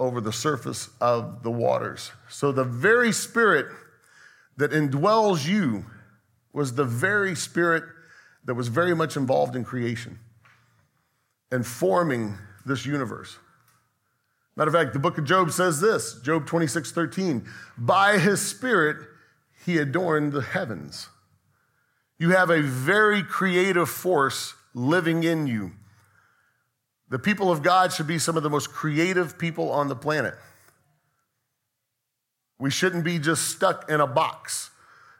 over 0.00 0.20
the 0.20 0.32
surface 0.32 0.90
of 1.00 1.44
the 1.44 1.50
waters. 1.52 2.10
So 2.28 2.50
the 2.50 2.64
very 2.64 3.12
Spirit 3.12 3.66
that 4.56 4.72
indwells 4.72 5.46
you 5.46 5.84
was 6.52 6.74
the 6.74 6.84
very 6.84 7.34
spirit 7.34 7.84
that 8.44 8.54
was 8.54 8.68
very 8.68 8.94
much 8.94 9.16
involved 9.16 9.56
in 9.56 9.64
creation 9.64 10.18
and 11.50 11.66
forming 11.66 12.36
this 12.66 12.86
universe. 12.86 13.36
Matter 14.56 14.68
of 14.68 14.74
fact, 14.74 14.92
the 14.92 14.98
book 14.98 15.18
of 15.18 15.24
Job 15.24 15.50
says 15.50 15.80
this 15.80 16.20
Job 16.22 16.46
26 16.46 16.92
13. 16.92 17.48
By 17.78 18.18
his 18.18 18.40
spirit, 18.40 18.96
he 19.64 19.78
adorned 19.78 20.32
the 20.32 20.42
heavens. 20.42 21.08
You 22.18 22.30
have 22.30 22.50
a 22.50 22.60
very 22.60 23.22
creative 23.22 23.88
force 23.88 24.54
living 24.74 25.24
in 25.24 25.46
you. 25.46 25.72
The 27.08 27.18
people 27.18 27.50
of 27.50 27.62
God 27.62 27.92
should 27.92 28.06
be 28.06 28.18
some 28.18 28.36
of 28.36 28.42
the 28.42 28.50
most 28.50 28.70
creative 28.70 29.38
people 29.38 29.70
on 29.70 29.88
the 29.88 29.96
planet. 29.96 30.34
We 32.58 32.70
shouldn't 32.70 33.04
be 33.04 33.18
just 33.18 33.48
stuck 33.48 33.90
in 33.90 34.00
a 34.00 34.06
box. 34.06 34.70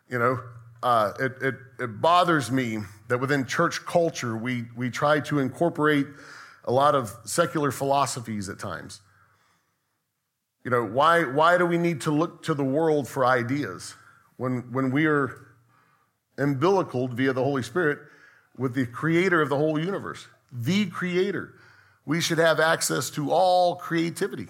You 0.09 0.19
know, 0.19 0.41
uh, 0.83 1.13
it, 1.21 1.33
it, 1.41 1.55
it 1.79 2.01
bothers 2.01 2.51
me 2.51 2.79
that 3.09 3.19
within 3.19 3.47
church 3.47 3.85
culture, 3.85 4.37
we, 4.37 4.65
we 4.77 4.91
try 4.91 5.21
to 5.21 5.39
incorporate 5.39 6.07
a 6.65 6.73
lot 6.73 6.95
of 6.95 7.15
secular 7.25 7.71
philosophies 7.71 8.49
at 8.49 8.59
times. 8.59 9.01
You 10.65 10.71
know, 10.71 10.85
why, 10.85 11.25
why 11.25 11.59
do 11.59 11.67
we 11.67 11.79
need 11.79 12.01
to 12.03 12.11
look 12.11 12.43
to 12.45 12.55
the 12.55 12.65
world 12.65 13.09
for 13.09 13.27
ideas 13.27 13.95
when, 14.37 14.73
when 14.73 14.91
we 14.91 15.07
are 15.07 15.47
umbilicaled 16.39 17.15
via 17.15 17.33
the 17.33 17.43
Holy 17.43 17.63
Spirit 17.63 17.99
with 18.57 18.75
the 18.75 18.87
creator 18.87 19.43
of 19.43 19.49
the 19.49 19.57
whole 19.57 19.79
universe, 19.79 20.27
the 20.53 20.87
creator? 20.87 21.55
We 22.05 22.21
should 22.21 22.39
have 22.39 22.59
access 22.59 23.11
to 23.11 23.31
all 23.31 23.77
creativity. 23.77 24.49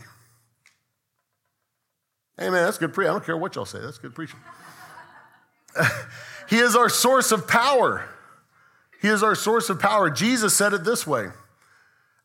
Amen. 2.41 2.65
That's 2.65 2.79
good 2.79 2.95
preaching. 2.95 3.11
I 3.11 3.13
don't 3.13 3.25
care 3.25 3.37
what 3.37 3.55
y'all 3.55 3.67
say. 3.67 3.81
That's 3.81 3.99
good 3.99 4.15
preaching. 4.15 4.39
he 6.49 6.59
is 6.59 6.77
our 6.77 6.89
source 6.89 7.33
of 7.33 7.49
power. 7.49 8.09
He 9.01 9.09
is 9.09 9.23
our 9.23 9.35
source 9.35 9.69
of 9.69 9.81
power. 9.81 10.11
Jesus 10.11 10.57
said 10.57 10.73
it 10.73 10.85
this 10.85 11.07
way 11.07 11.29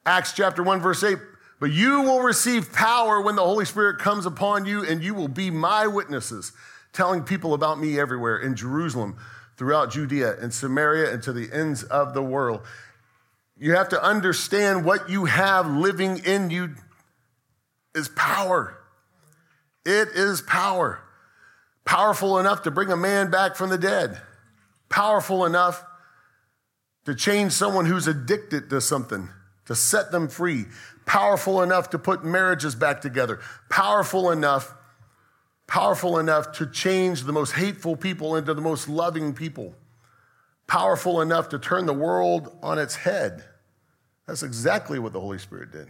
Acts 0.06 0.34
chapter 0.34 0.64
1, 0.64 0.82
verse 0.82 1.04
8. 1.04 1.18
But 1.60 1.72
you 1.72 2.02
will 2.04 2.22
receive 2.22 2.72
power 2.72 3.20
when 3.20 3.36
the 3.36 3.44
Holy 3.44 3.66
Spirit 3.66 3.98
comes 3.98 4.26
upon 4.26 4.66
you, 4.66 4.86
and 4.86 5.04
you 5.04 5.16
will 5.16 5.28
be 5.28 5.50
my 5.50 5.88
witnesses, 5.88 6.52
telling 6.94 7.24
people 7.24 7.54
about 7.54 7.80
me 7.80 8.00
everywhere 8.00 8.38
in 8.38 8.56
Jerusalem, 8.56 9.18
throughout 9.58 9.92
Judea 9.92 10.40
and 10.40 10.54
Samaria, 10.54 11.12
and 11.12 11.24
to 11.24 11.34
the 11.34 11.50
ends 11.52 11.84
of 11.84 12.14
the 12.14 12.22
world. 12.22 12.62
You 13.58 13.74
have 13.74 13.90
to 13.90 14.04
understand 14.04 14.86
what 14.86 15.10
you 15.10 15.26
have 15.26 15.68
living 15.68 16.20
in 16.24 16.52
you 16.52 16.76
is 17.96 18.08
power. 18.10 18.78
It 19.84 20.10
is 20.10 20.42
power. 20.44 21.02
Powerful 21.88 22.38
enough 22.38 22.64
to 22.64 22.72
bring 22.72 22.92
a 22.92 22.98
man 22.98 23.32
back 23.32 23.56
from 23.56 23.70
the 23.70 23.78
dead. 23.78 24.22
Powerful 24.90 25.46
enough 25.46 25.86
to 27.06 27.16
change 27.16 27.54
someone 27.54 27.86
who's 27.86 28.08
addicted 28.08 28.70
to 28.70 28.82
something, 28.82 29.30
to 29.68 29.74
set 29.74 30.12
them 30.12 30.28
free. 30.28 30.66
Powerful 31.06 31.62
enough 31.62 31.90
to 31.92 31.98
put 31.98 32.26
marriages 32.26 32.76
back 32.76 33.00
together. 33.00 33.40
Powerful 33.70 34.32
enough, 34.32 34.76
powerful 35.66 36.20
enough 36.20 36.52
to 36.58 36.66
change 36.66 37.24
the 37.24 37.32
most 37.32 37.54
hateful 37.54 37.96
people 37.96 38.36
into 38.36 38.54
the 38.54 38.62
most 38.62 38.90
loving 38.90 39.34
people. 39.34 39.74
Powerful 40.68 41.22
enough 41.22 41.48
to 41.50 41.58
turn 41.58 41.86
the 41.86 41.94
world 41.94 42.54
on 42.62 42.78
its 42.78 42.98
head. 42.98 43.46
That's 44.26 44.44
exactly 44.44 45.00
what 45.00 45.14
the 45.14 45.22
Holy 45.22 45.40
Spirit 45.40 45.72
did. 45.72 45.88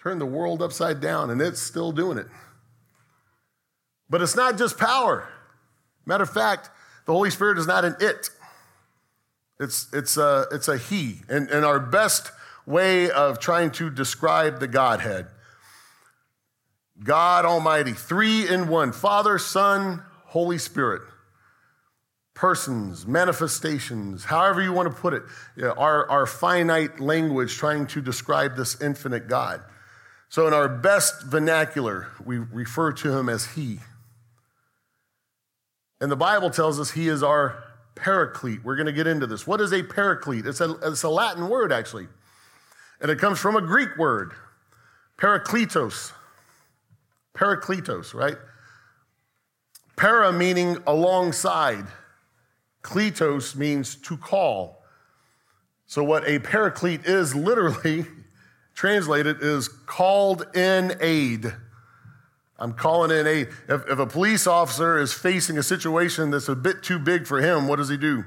Turn 0.00 0.20
the 0.20 0.26
world 0.26 0.62
upside 0.62 1.00
down, 1.00 1.30
and 1.30 1.42
it's 1.42 1.60
still 1.60 1.90
doing 1.90 2.16
it. 2.16 2.28
But 4.10 4.22
it's 4.22 4.36
not 4.36 4.58
just 4.58 4.78
power. 4.78 5.28
Matter 6.06 6.24
of 6.24 6.30
fact, 6.30 6.70
the 7.06 7.12
Holy 7.12 7.30
Spirit 7.30 7.58
is 7.58 7.66
not 7.66 7.84
an 7.84 7.96
it. 8.00 8.30
It's, 9.60 9.88
it's, 9.92 10.16
a, 10.16 10.46
it's 10.52 10.68
a 10.68 10.78
he. 10.78 11.20
And, 11.28 11.50
and 11.50 11.64
our 11.64 11.80
best 11.80 12.30
way 12.66 13.10
of 13.10 13.40
trying 13.40 13.70
to 13.72 13.90
describe 13.90 14.60
the 14.60 14.68
Godhead 14.68 15.26
God 17.02 17.44
Almighty, 17.44 17.92
three 17.92 18.48
in 18.48 18.68
one 18.68 18.92
Father, 18.92 19.38
Son, 19.38 20.02
Holy 20.26 20.58
Spirit. 20.58 21.02
Persons, 22.34 23.06
manifestations, 23.06 24.24
however 24.24 24.62
you 24.62 24.72
want 24.72 24.94
to 24.94 25.00
put 25.00 25.12
it, 25.12 25.22
our, 25.76 26.08
our 26.08 26.26
finite 26.26 27.00
language 27.00 27.56
trying 27.56 27.86
to 27.88 28.00
describe 28.00 28.56
this 28.56 28.80
infinite 28.80 29.28
God. 29.28 29.60
So, 30.28 30.46
in 30.46 30.54
our 30.54 30.68
best 30.68 31.24
vernacular, 31.24 32.08
we 32.24 32.38
refer 32.38 32.92
to 32.92 33.16
him 33.16 33.28
as 33.28 33.46
He. 33.54 33.80
And 36.00 36.10
the 36.10 36.16
Bible 36.16 36.50
tells 36.50 36.78
us 36.78 36.92
He 36.92 37.08
is 37.08 37.22
our 37.22 37.64
paraclete. 37.94 38.64
We're 38.64 38.76
going 38.76 38.86
to 38.86 38.92
get 38.92 39.06
into 39.06 39.26
this. 39.26 39.46
What 39.46 39.60
is 39.60 39.72
a 39.72 39.82
paraclete? 39.82 40.46
It's 40.46 40.60
a, 40.60 40.76
it's 40.82 41.02
a 41.02 41.08
Latin 41.08 41.48
word, 41.48 41.72
actually. 41.72 42.08
And 43.00 43.10
it 43.10 43.18
comes 43.18 43.38
from 43.38 43.56
a 43.56 43.60
Greek 43.60 43.96
word, 43.96 44.32
parakletos. 45.16 46.12
Parakletos, 47.34 48.14
right? 48.14 48.36
Para 49.96 50.32
meaning 50.32 50.78
alongside. 50.86 51.86
Kletos 52.82 53.54
means 53.54 53.96
to 53.96 54.16
call. 54.16 54.82
So, 55.86 56.04
what 56.04 56.26
a 56.28 56.38
paraclete 56.38 57.04
is 57.04 57.34
literally 57.34 58.06
translated 58.74 59.42
is 59.42 59.68
called 59.68 60.46
in 60.56 60.96
aid. 61.00 61.52
I'm 62.58 62.72
calling 62.72 63.16
in 63.16 63.26
aid. 63.26 63.48
If, 63.68 63.88
if 63.88 63.98
a 63.98 64.06
police 64.06 64.46
officer 64.46 64.98
is 64.98 65.12
facing 65.12 65.58
a 65.58 65.62
situation 65.62 66.30
that's 66.30 66.48
a 66.48 66.56
bit 66.56 66.82
too 66.82 66.98
big 66.98 67.26
for 67.26 67.40
him, 67.40 67.68
what 67.68 67.76
does 67.76 67.88
he 67.88 67.96
do? 67.96 68.24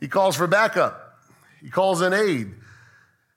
He 0.00 0.08
calls 0.08 0.36
for 0.36 0.46
backup, 0.46 1.18
he 1.60 1.68
calls 1.68 2.00
in 2.00 2.12
aid. 2.12 2.54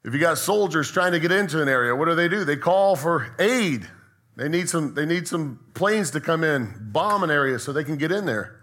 If 0.06 0.14
you 0.14 0.20
got 0.20 0.38
soldiers 0.38 0.92
trying 0.92 1.14
to 1.14 1.20
get 1.20 1.32
into 1.32 1.62
an 1.62 1.70
area, 1.70 1.96
what 1.96 2.06
do 2.06 2.16
they 2.16 2.28
do? 2.28 2.44
They 2.44 2.58
call 2.58 2.98
for 2.98 3.34
aid. 3.40 3.88
They 4.36 4.50
need 4.50 4.68
some, 4.68 4.96
they 4.96 5.06
need 5.06 5.28
some 5.28 5.60
planes 5.74 6.12
to 6.12 6.20
come 6.20 6.44
in, 6.44 6.74
bomb 6.92 7.24
an 7.24 7.32
area 7.32 7.58
so 7.58 7.72
they 7.72 7.86
can 7.86 7.98
get 7.98 8.12
in 8.12 8.26
there. 8.26 8.60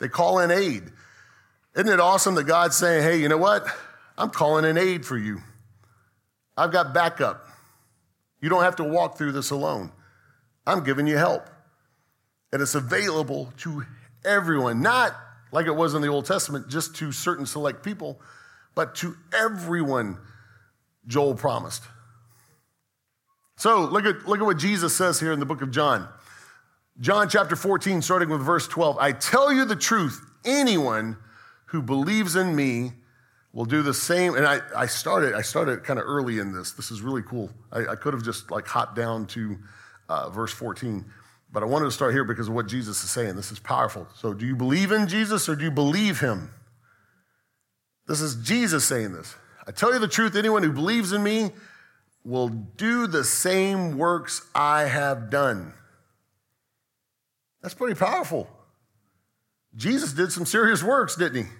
They 0.00 0.08
call 0.08 0.40
in 0.40 0.50
aid. 0.50 0.90
Isn't 1.76 1.88
it 1.88 2.00
awesome 2.00 2.34
that 2.34 2.44
God's 2.44 2.76
saying, 2.76 3.04
hey, 3.04 3.20
you 3.20 3.28
know 3.28 3.38
what? 3.38 3.64
I'm 4.18 4.30
calling 4.30 4.64
in 4.64 4.76
aid 4.76 5.06
for 5.06 5.16
you. 5.16 5.40
I've 6.56 6.72
got 6.72 6.92
backup. 6.92 7.46
You 8.40 8.48
don't 8.48 8.62
have 8.62 8.76
to 8.76 8.84
walk 8.84 9.16
through 9.16 9.32
this 9.32 9.50
alone. 9.50 9.92
I'm 10.66 10.84
giving 10.84 11.06
you 11.06 11.16
help. 11.16 11.48
And 12.52 12.60
it's 12.60 12.74
available 12.74 13.52
to 13.58 13.84
everyone, 14.24 14.82
not 14.82 15.14
like 15.52 15.66
it 15.66 15.74
was 15.74 15.94
in 15.94 16.02
the 16.02 16.08
Old 16.08 16.26
Testament, 16.26 16.68
just 16.68 16.96
to 16.96 17.12
certain 17.12 17.46
select 17.46 17.82
people, 17.82 18.20
but 18.74 18.94
to 18.96 19.16
everyone, 19.32 20.18
Joel 21.06 21.34
promised. 21.34 21.82
So 23.56 23.84
look 23.84 24.04
at, 24.04 24.26
look 24.26 24.40
at 24.40 24.44
what 24.44 24.58
Jesus 24.58 24.94
says 24.94 25.20
here 25.20 25.32
in 25.32 25.40
the 25.40 25.46
book 25.46 25.62
of 25.62 25.70
John. 25.70 26.08
John 27.00 27.28
chapter 27.28 27.56
14, 27.56 28.02
starting 28.02 28.28
with 28.28 28.40
verse 28.40 28.68
12. 28.68 28.98
I 28.98 29.12
tell 29.12 29.52
you 29.52 29.64
the 29.64 29.76
truth, 29.76 30.20
anyone 30.44 31.16
who 31.66 31.82
believes 31.82 32.36
in 32.36 32.54
me 32.54 32.92
will 33.52 33.64
do 33.64 33.82
the 33.82 33.94
same. 33.94 34.34
And 34.34 34.46
I, 34.46 34.60
I 34.76 34.86
started, 34.86 35.34
I 35.34 35.42
started 35.42 35.84
kind 35.84 35.98
of 35.98 36.06
early 36.06 36.38
in 36.38 36.52
this. 36.52 36.72
This 36.72 36.90
is 36.90 37.02
really 37.02 37.22
cool. 37.22 37.50
I, 37.70 37.86
I 37.88 37.94
could 37.96 38.14
have 38.14 38.22
just 38.22 38.50
like 38.50 38.66
hopped 38.66 38.96
down 38.96 39.26
to 39.28 39.58
uh, 40.08 40.30
verse 40.30 40.52
14, 40.52 41.04
but 41.52 41.62
I 41.62 41.66
wanted 41.66 41.86
to 41.86 41.90
start 41.90 42.12
here 42.12 42.24
because 42.24 42.48
of 42.48 42.54
what 42.54 42.66
Jesus 42.66 43.02
is 43.02 43.10
saying. 43.10 43.36
This 43.36 43.52
is 43.52 43.58
powerful. 43.58 44.06
So, 44.14 44.34
do 44.34 44.46
you 44.46 44.56
believe 44.56 44.92
in 44.92 45.06
Jesus 45.08 45.48
or 45.48 45.56
do 45.56 45.64
you 45.64 45.70
believe 45.70 46.20
him? 46.20 46.50
This 48.06 48.20
is 48.20 48.36
Jesus 48.36 48.84
saying 48.84 49.12
this. 49.12 49.34
I 49.66 49.70
tell 49.70 49.92
you 49.92 49.98
the 49.98 50.08
truth, 50.08 50.34
anyone 50.34 50.62
who 50.62 50.72
believes 50.72 51.12
in 51.12 51.22
me 51.22 51.50
will 52.24 52.48
do 52.48 53.06
the 53.06 53.24
same 53.24 53.96
works 53.96 54.46
I 54.54 54.82
have 54.82 55.30
done. 55.30 55.72
That's 57.62 57.74
pretty 57.74 57.94
powerful. 57.94 58.48
Jesus 59.76 60.12
did 60.12 60.32
some 60.32 60.44
serious 60.44 60.82
works, 60.82 61.16
didn't 61.16 61.44
he? 61.44 61.50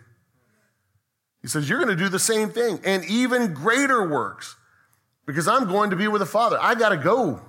He 1.40 1.48
says, 1.48 1.68
You're 1.68 1.78
going 1.78 1.96
to 1.96 2.02
do 2.02 2.08
the 2.08 2.18
same 2.18 2.50
thing 2.50 2.80
and 2.84 3.04
even 3.04 3.54
greater 3.54 4.08
works 4.08 4.56
because 5.26 5.48
I'm 5.48 5.68
going 5.68 5.90
to 5.90 5.96
be 5.96 6.08
with 6.08 6.20
the 6.20 6.26
Father. 6.26 6.58
I 6.60 6.74
got 6.74 6.90
to 6.90 6.96
go. 6.96 7.40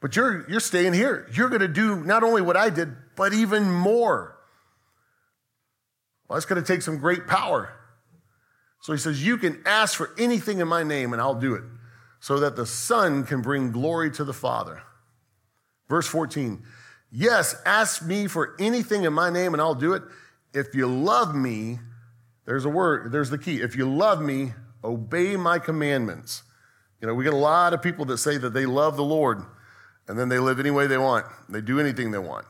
But 0.00 0.16
you're, 0.16 0.48
you're 0.48 0.60
staying 0.60 0.94
here. 0.94 1.28
You're 1.32 1.48
going 1.48 1.60
to 1.60 1.68
do 1.68 2.02
not 2.02 2.22
only 2.22 2.40
what 2.40 2.56
I 2.56 2.70
did, 2.70 2.94
but 3.16 3.32
even 3.32 3.70
more. 3.70 4.36
Well, 6.26 6.36
that's 6.36 6.46
going 6.46 6.62
to 6.62 6.66
take 6.66 6.82
some 6.82 6.98
great 6.98 7.26
power. 7.26 7.72
So 8.80 8.92
he 8.92 8.98
says, 8.98 9.24
You 9.24 9.36
can 9.36 9.62
ask 9.66 9.96
for 9.96 10.10
anything 10.18 10.60
in 10.60 10.68
my 10.68 10.82
name, 10.82 11.12
and 11.12 11.20
I'll 11.20 11.34
do 11.34 11.54
it, 11.54 11.62
so 12.18 12.40
that 12.40 12.56
the 12.56 12.64
Son 12.66 13.24
can 13.24 13.42
bring 13.42 13.72
glory 13.72 14.10
to 14.12 14.24
the 14.24 14.32
Father. 14.32 14.82
Verse 15.88 16.06
14, 16.06 16.62
Yes, 17.12 17.54
ask 17.66 18.02
me 18.02 18.26
for 18.26 18.56
anything 18.58 19.04
in 19.04 19.12
my 19.12 19.28
name, 19.28 19.52
and 19.52 19.60
I'll 19.60 19.74
do 19.74 19.92
it. 19.92 20.02
If 20.54 20.74
you 20.74 20.86
love 20.86 21.34
me, 21.34 21.78
there's 22.46 22.64
a 22.64 22.70
word, 22.70 23.12
there's 23.12 23.30
the 23.30 23.38
key. 23.38 23.60
If 23.60 23.76
you 23.76 23.88
love 23.88 24.22
me, 24.22 24.54
obey 24.82 25.36
my 25.36 25.58
commandments. 25.58 26.42
You 27.00 27.08
know, 27.08 27.14
we 27.14 27.24
get 27.24 27.34
a 27.34 27.36
lot 27.36 27.74
of 27.74 27.82
people 27.82 28.04
that 28.06 28.18
say 28.18 28.38
that 28.38 28.54
they 28.54 28.66
love 28.66 28.96
the 28.96 29.04
Lord 29.04 29.44
and 30.10 30.18
then 30.18 30.28
they 30.28 30.40
live 30.40 30.58
any 30.58 30.72
way 30.72 30.88
they 30.88 30.98
want. 30.98 31.24
They 31.48 31.60
do 31.60 31.78
anything 31.78 32.10
they 32.10 32.18
want. 32.18 32.44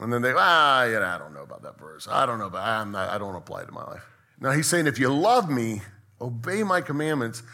And 0.00 0.12
then 0.12 0.22
they, 0.22 0.32
ah, 0.36 0.82
yeah, 0.82 1.14
I 1.14 1.18
don't 1.18 1.32
know 1.32 1.44
about 1.44 1.62
that 1.62 1.78
verse. 1.78 2.08
I 2.10 2.26
don't 2.26 2.40
know, 2.40 2.46
about 2.46 2.66
I'm 2.66 2.90
not, 2.90 3.10
I 3.10 3.16
don't 3.16 3.36
apply 3.36 3.62
it 3.62 3.66
to 3.66 3.72
my 3.72 3.84
life. 3.84 4.04
Now 4.40 4.50
he's 4.50 4.66
saying, 4.66 4.88
if 4.88 4.98
you 4.98 5.08
love 5.08 5.48
me, 5.48 5.82
obey 6.20 6.64
my 6.64 6.80
commandments, 6.80 7.44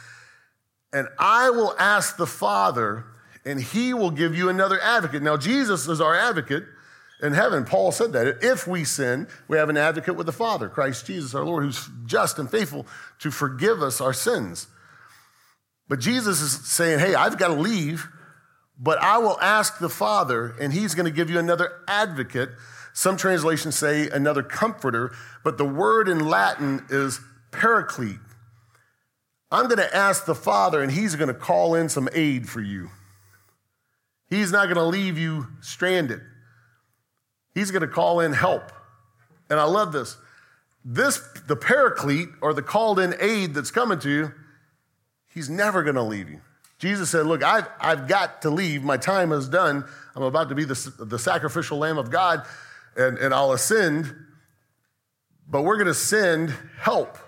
and 0.91 1.07
I 1.19 1.51
will 1.51 1.75
ask 1.79 2.17
the 2.17 2.27
Father, 2.27 3.05
and 3.45 3.61
he 3.61 3.93
will 3.93 4.11
give 4.11 4.35
you 4.35 4.49
another 4.49 4.81
advocate. 4.81 5.23
Now, 5.23 5.37
Jesus 5.37 5.87
is 5.87 6.01
our 6.01 6.15
advocate 6.15 6.65
in 7.23 7.35
heaven. 7.35 7.67
Paul 7.67 7.93
said 7.93 8.15
that. 8.15 8.39
If 8.43 8.67
we 8.67 8.85
sin, 8.85 9.29
we 9.49 9.59
have 9.59 9.69
an 9.69 9.77
advocate 9.77 10.17
with 10.17 10.25
the 10.25 10.33
Father, 10.33 10.71
Christ 10.71 11.05
Jesus, 11.07 11.35
our 11.35 11.45
Lord, 11.45 11.65
who's 11.65 11.91
just 12.07 12.39
and 12.39 12.51
faithful 12.51 12.87
to 13.19 13.31
forgive 13.31 13.83
us 13.83 14.01
our 14.01 14.15
sins. 14.15 14.67
But 15.89 16.01
Jesus 16.01 16.41
is 16.41 16.53
saying, 16.67 17.01
hey, 17.01 17.15
I've 17.15 17.37
got 17.37 17.49
to 17.49 17.55
leave, 17.61 18.09
but 18.83 18.99
I 19.03 19.19
will 19.19 19.39
ask 19.41 19.79
the 19.79 19.91
Father, 19.91 20.57
and 20.59 20.73
he's 20.73 20.95
going 20.95 21.05
to 21.05 21.13
give 21.13 21.29
you 21.29 21.39
another 21.39 21.83
advocate. 21.87 22.49
Some 22.95 23.19
translations 23.19 23.77
say 23.77 24.09
another 24.09 24.43
comforter, 24.43 25.13
but 25.45 25.59
the 25.59 25.67
word 25.67 26.09
in 26.09 26.27
Latin 26.27 26.87
is 26.89 27.21
paraclete. 27.51 28.19
I'm 29.53 29.67
going 29.67 29.77
to 29.79 29.95
ask 29.95 30.25
the 30.25 30.35
Father, 30.35 30.83
and 30.83 30.91
he's 30.91 31.15
going 31.15 31.29
to 31.29 31.35
call 31.35 31.75
in 31.75 31.91
some 31.91 32.09
aid 32.15 32.49
for 32.49 32.63
you. 32.63 32.89
He's 34.29 34.51
not 34.51 34.65
going 34.65 34.77
to 34.77 34.85
leave 34.85 35.19
you 35.19 35.49
stranded. 35.61 36.23
He's 37.53 37.71
going 37.71 37.83
to 37.83 37.89
call 37.89 38.21
in 38.21 38.33
help. 38.33 38.73
And 39.51 39.61
I 39.61 39.65
love 39.65 39.93
this. 39.93 40.17
This, 40.85 41.21
the 41.47 41.57
paraclete 41.57 42.29
or 42.41 42.55
the 42.55 42.63
called 42.63 42.99
in 42.99 43.15
aid 43.21 43.53
that's 43.53 43.71
coming 43.71 43.99
to 43.99 44.09
you, 44.09 44.33
he's 45.29 45.51
never 45.51 45.83
going 45.83 45.97
to 45.97 46.03
leave 46.03 46.31
you. 46.31 46.41
Jesus 46.81 47.11
said, 47.11 47.27
Look, 47.27 47.43
I've, 47.43 47.69
I've 47.79 48.09
got 48.09 48.43
to 48.43 48.51
leave. 48.51 48.83
My 48.83 48.97
time 48.97 49.33
is 49.33 49.49
done. 49.49 49.85
I'm 50.17 50.23
about 50.23 50.49
to 50.49 50.55
be 50.55 50.65
the, 50.65 50.93
the 50.99 51.19
sacrificial 51.19 51.77
lamb 51.77 51.99
of 51.99 52.11
God, 52.11 52.47
and, 52.97 53.19
and 53.19 53.35
I'll 53.35 53.53
ascend, 53.53 54.13
but 55.47 55.63
we're 55.63 55.77
going 55.77 55.89
to 55.89 55.95
send 55.95 56.55
help. 56.79 57.19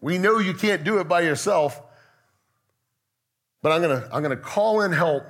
We 0.00 0.18
know 0.18 0.38
you 0.38 0.52
can't 0.52 0.82
do 0.82 0.98
it 0.98 1.08
by 1.08 1.20
yourself, 1.20 1.80
but 3.62 3.70
I'm 3.70 3.82
going 3.82 4.00
to 4.00 4.08
I'm 4.12 4.22
going 4.22 4.36
to 4.36 4.42
call 4.42 4.80
in 4.80 4.92
help, 4.92 5.24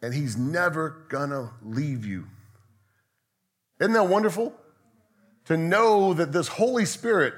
and 0.00 0.14
he's 0.14 0.36
never 0.36 1.04
going 1.08 1.30
to 1.30 1.50
leave 1.62 2.06
you. 2.06 2.26
Isn't 3.80 3.92
that 3.92 4.06
wonderful? 4.06 4.54
To 5.46 5.56
know 5.56 6.14
that 6.14 6.30
this 6.30 6.46
Holy 6.46 6.84
Spirit, 6.84 7.34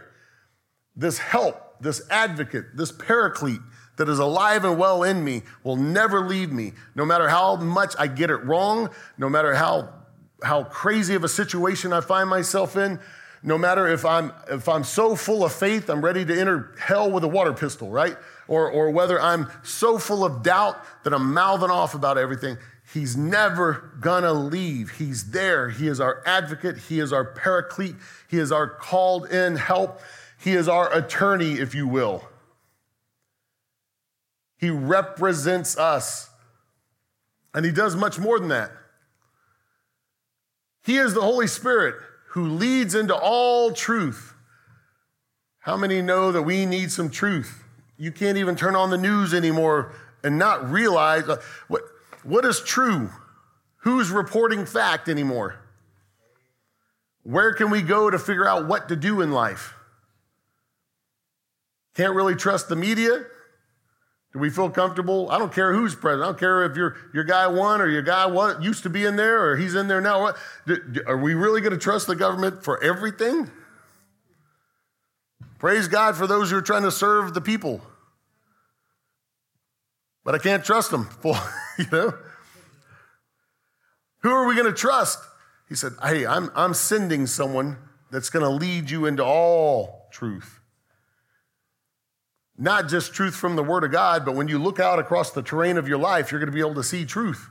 this 0.95 1.17
help, 1.17 1.70
this 1.81 2.03
advocate, 2.11 2.77
this 2.77 2.93
paraclete 2.93 3.61
that 3.97 4.09
is 4.09 4.19
alive 4.19 4.65
and 4.65 4.79
well 4.79 5.03
in 5.03 5.23
me 5.23 5.43
will 5.63 5.77
never 5.77 6.27
leave 6.27 6.53
me, 6.53 6.73
no 6.95 7.05
matter 7.05 7.29
how 7.29 7.57
much 7.57 7.95
I 7.99 8.07
get 8.07 8.31
it 8.31 8.43
wrong, 8.45 8.91
no 9.19 9.29
matter 9.29 9.55
how, 9.55 9.93
how 10.43 10.65
crazy 10.65 11.15
of 11.15 11.25
a 11.25 11.29
situation 11.29 11.93
I 11.93 12.01
find 12.01 12.29
myself 12.29 12.77
in, 12.77 12.99
no 13.43 13.57
matter 13.57 13.87
if 13.89 14.05
I'm, 14.05 14.33
if 14.51 14.69
I'm 14.69 14.85
so 14.85 15.17
full 15.17 15.45
of 15.45 15.53
faith, 15.53 15.89
I'm 15.89 16.03
ready 16.03 16.25
to 16.25 16.39
enter 16.39 16.75
hell 16.79 17.11
with 17.11 17.25
a 17.25 17.29
water 17.29 17.53
pistol, 17.53 17.91
right? 17.91 18.17
Or, 18.49 18.71
or 18.71 18.91
whether 18.91 19.21
I'm 19.21 19.49
so 19.63 19.99
full 19.99 20.25
of 20.25 20.43
doubt 20.43 20.79
that 21.05 21.15
I'm 21.15 21.33
mouthing 21.33 21.71
off 21.71 21.95
about 21.95 22.19
everything. 22.19 22.59
He's 22.93 23.17
never 23.17 23.93
gonna 24.01 24.33
leave. 24.33 24.91
He's 24.91 25.31
there. 25.31 25.71
He 25.71 25.87
is 25.87 26.01
our 26.01 26.23
advocate. 26.27 26.77
He 26.77 26.99
is 26.99 27.13
our 27.13 27.25
paraclete. 27.25 27.95
He 28.29 28.39
is 28.39 28.51
our 28.51 28.69
called 28.69 29.27
in 29.31 29.57
help. 29.57 30.01
He 30.41 30.55
is 30.55 30.69
our 30.69 30.93
attorney, 30.93 31.55
if 31.55 31.75
you 31.75 31.87
will. 31.87 32.25
He 34.57 34.71
represents 34.71 35.77
us. 35.77 36.31
And 37.53 37.65
he 37.65 37.73
does 37.73 37.95
much 37.95 38.19
more 38.19 38.39
than 38.39 38.49
that. 38.49 38.71
He 40.83 40.97
is 40.97 41.13
the 41.13 41.21
Holy 41.21 41.47
Spirit 41.47 41.97
who 42.29 42.47
leads 42.47 42.95
into 42.95 43.15
all 43.15 43.73
truth. 43.73 44.35
How 45.61 45.77
many 45.77 46.01
know 46.01 46.33
that 46.33 46.43
we 46.43 46.65
need 46.65 46.91
some 46.91 47.11
truth? 47.11 47.65
You 47.99 48.11
can't 48.11 48.39
even 48.39 48.57
turn 48.57 48.75
on 48.75 48.89
the 48.89 48.97
news 48.97 49.35
anymore 49.35 49.93
and 50.25 50.39
not 50.39 50.71
realize 50.71 51.29
uh, 51.29 51.37
what, 51.69 51.83
what 52.23 52.47
is 52.47 52.61
true? 52.61 53.11
Who's 53.79 54.11
reporting 54.11 54.65
fact 54.65 55.09
anymore? 55.09 55.61
Where 57.25 57.53
can 57.53 57.69
we 57.69 57.83
go 57.83 58.09
to 58.09 58.19
figure 58.19 58.49
out 58.49 58.67
what 58.67 58.89
to 58.89 58.97
do 58.97 59.21
in 59.21 59.33
life? 59.33 59.75
Can't 62.01 62.15
really 62.15 62.35
trust 62.35 62.71
the 62.71 62.77
media. 62.77 63.27
Do 64.33 64.39
we 64.39 64.49
feel 64.49 64.71
comfortable? 64.71 65.31
I 65.31 65.39
don't 65.39 65.53
care 65.53 65.75
who's 65.75 65.95
president. 65.95 66.23
I 66.23 66.27
don't 66.29 66.39
care 66.39 66.65
if 66.65 66.75
your, 66.75 66.97
your 67.13 67.25
guy 67.25 67.47
won 67.47 67.83
or 67.83 67.91
your 67.91 68.01
guy 68.01 68.25
what 68.25 68.63
used 68.63 68.85
to 68.85 68.89
be 68.89 69.05
in 69.05 69.17
there 69.17 69.45
or 69.45 69.59
he's 69.59 69.75
in 69.75 69.87
there 69.87 70.01
now. 70.01 70.23
What, 70.23 70.39
are 71.07 71.19
we 71.19 71.35
really 71.35 71.61
going 71.61 71.75
to 71.75 71.79
trust 71.79 72.07
the 72.07 72.17
government 72.17 72.65
for 72.65 72.83
everything? 72.83 73.51
Praise 75.59 75.89
God 75.89 76.17
for 76.17 76.27
those 76.27 76.51
who 76.51 76.57
are 76.57 76.63
trying 76.63 76.85
to 76.85 76.91
serve 76.91 77.35
the 77.35 77.43
people. 77.43 77.83
But 80.25 80.35
I 80.35 80.39
can't 80.39 80.65
trust 80.65 80.91
them. 80.91 81.05
For 81.05 81.37
you 81.79 81.85
know? 81.93 82.15
Who 84.23 84.31
are 84.31 84.47
we 84.47 84.55
going 84.55 84.69
to 84.69 84.73
trust? 84.73 85.19
He 85.69 85.75
said, 85.75 85.93
Hey, 86.03 86.25
I'm, 86.25 86.51
I'm 86.55 86.73
sending 86.73 87.27
someone 87.27 87.77
that's 88.11 88.31
going 88.31 88.43
to 88.43 88.49
lead 88.49 88.89
you 88.89 89.05
into 89.05 89.23
all 89.23 90.09
truth 90.11 90.60
not 92.61 92.89
just 92.89 93.15
truth 93.15 93.35
from 93.35 93.57
the 93.57 93.65
Word 93.65 93.85
of 93.85 93.91
God, 93.91 94.25
but 94.25 94.37
when 94.37 94.47
you 94.47 94.59
look 94.59 94.79
out 94.79 94.99
across 94.99 95.31
the 95.31 95.43
terrain 95.43 95.79
of 95.79 95.89
your 95.89 95.99
life, 95.99 96.31
you're 96.31 96.39
going 96.39 96.53
to 96.53 96.55
be 96.55 96.61
able 96.61 96.75
to 96.75 96.85
see 96.85 97.07
truth. 97.07 97.49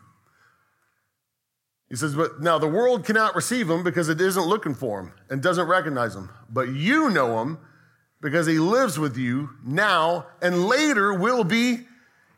He 1.89 1.96
says, 1.96 2.13
but 2.13 2.39
now 2.39 2.60
the 2.60 2.68
world 2.68 3.04
cannot 3.04 3.36
receive 3.36 3.68
him 3.68 3.84
because 3.84 4.08
it 4.08 4.22
isn't 4.22 4.46
looking 4.46 4.75
for 4.75 5.00
him 5.00 5.13
and 5.28 5.41
doesn't 5.41 5.67
recognize 5.67 6.15
him. 6.15 6.30
But 6.48 6.69
you 6.69 7.10
know 7.10 7.41
him 7.41 7.58
because 8.22 8.45
he 8.45 8.60
lives 8.60 9.00
with 9.00 9.17
you 9.17 9.50
now 9.65 10.28
and 10.43 10.67
later 10.67 11.12
will 11.12 11.43
be 11.43 11.80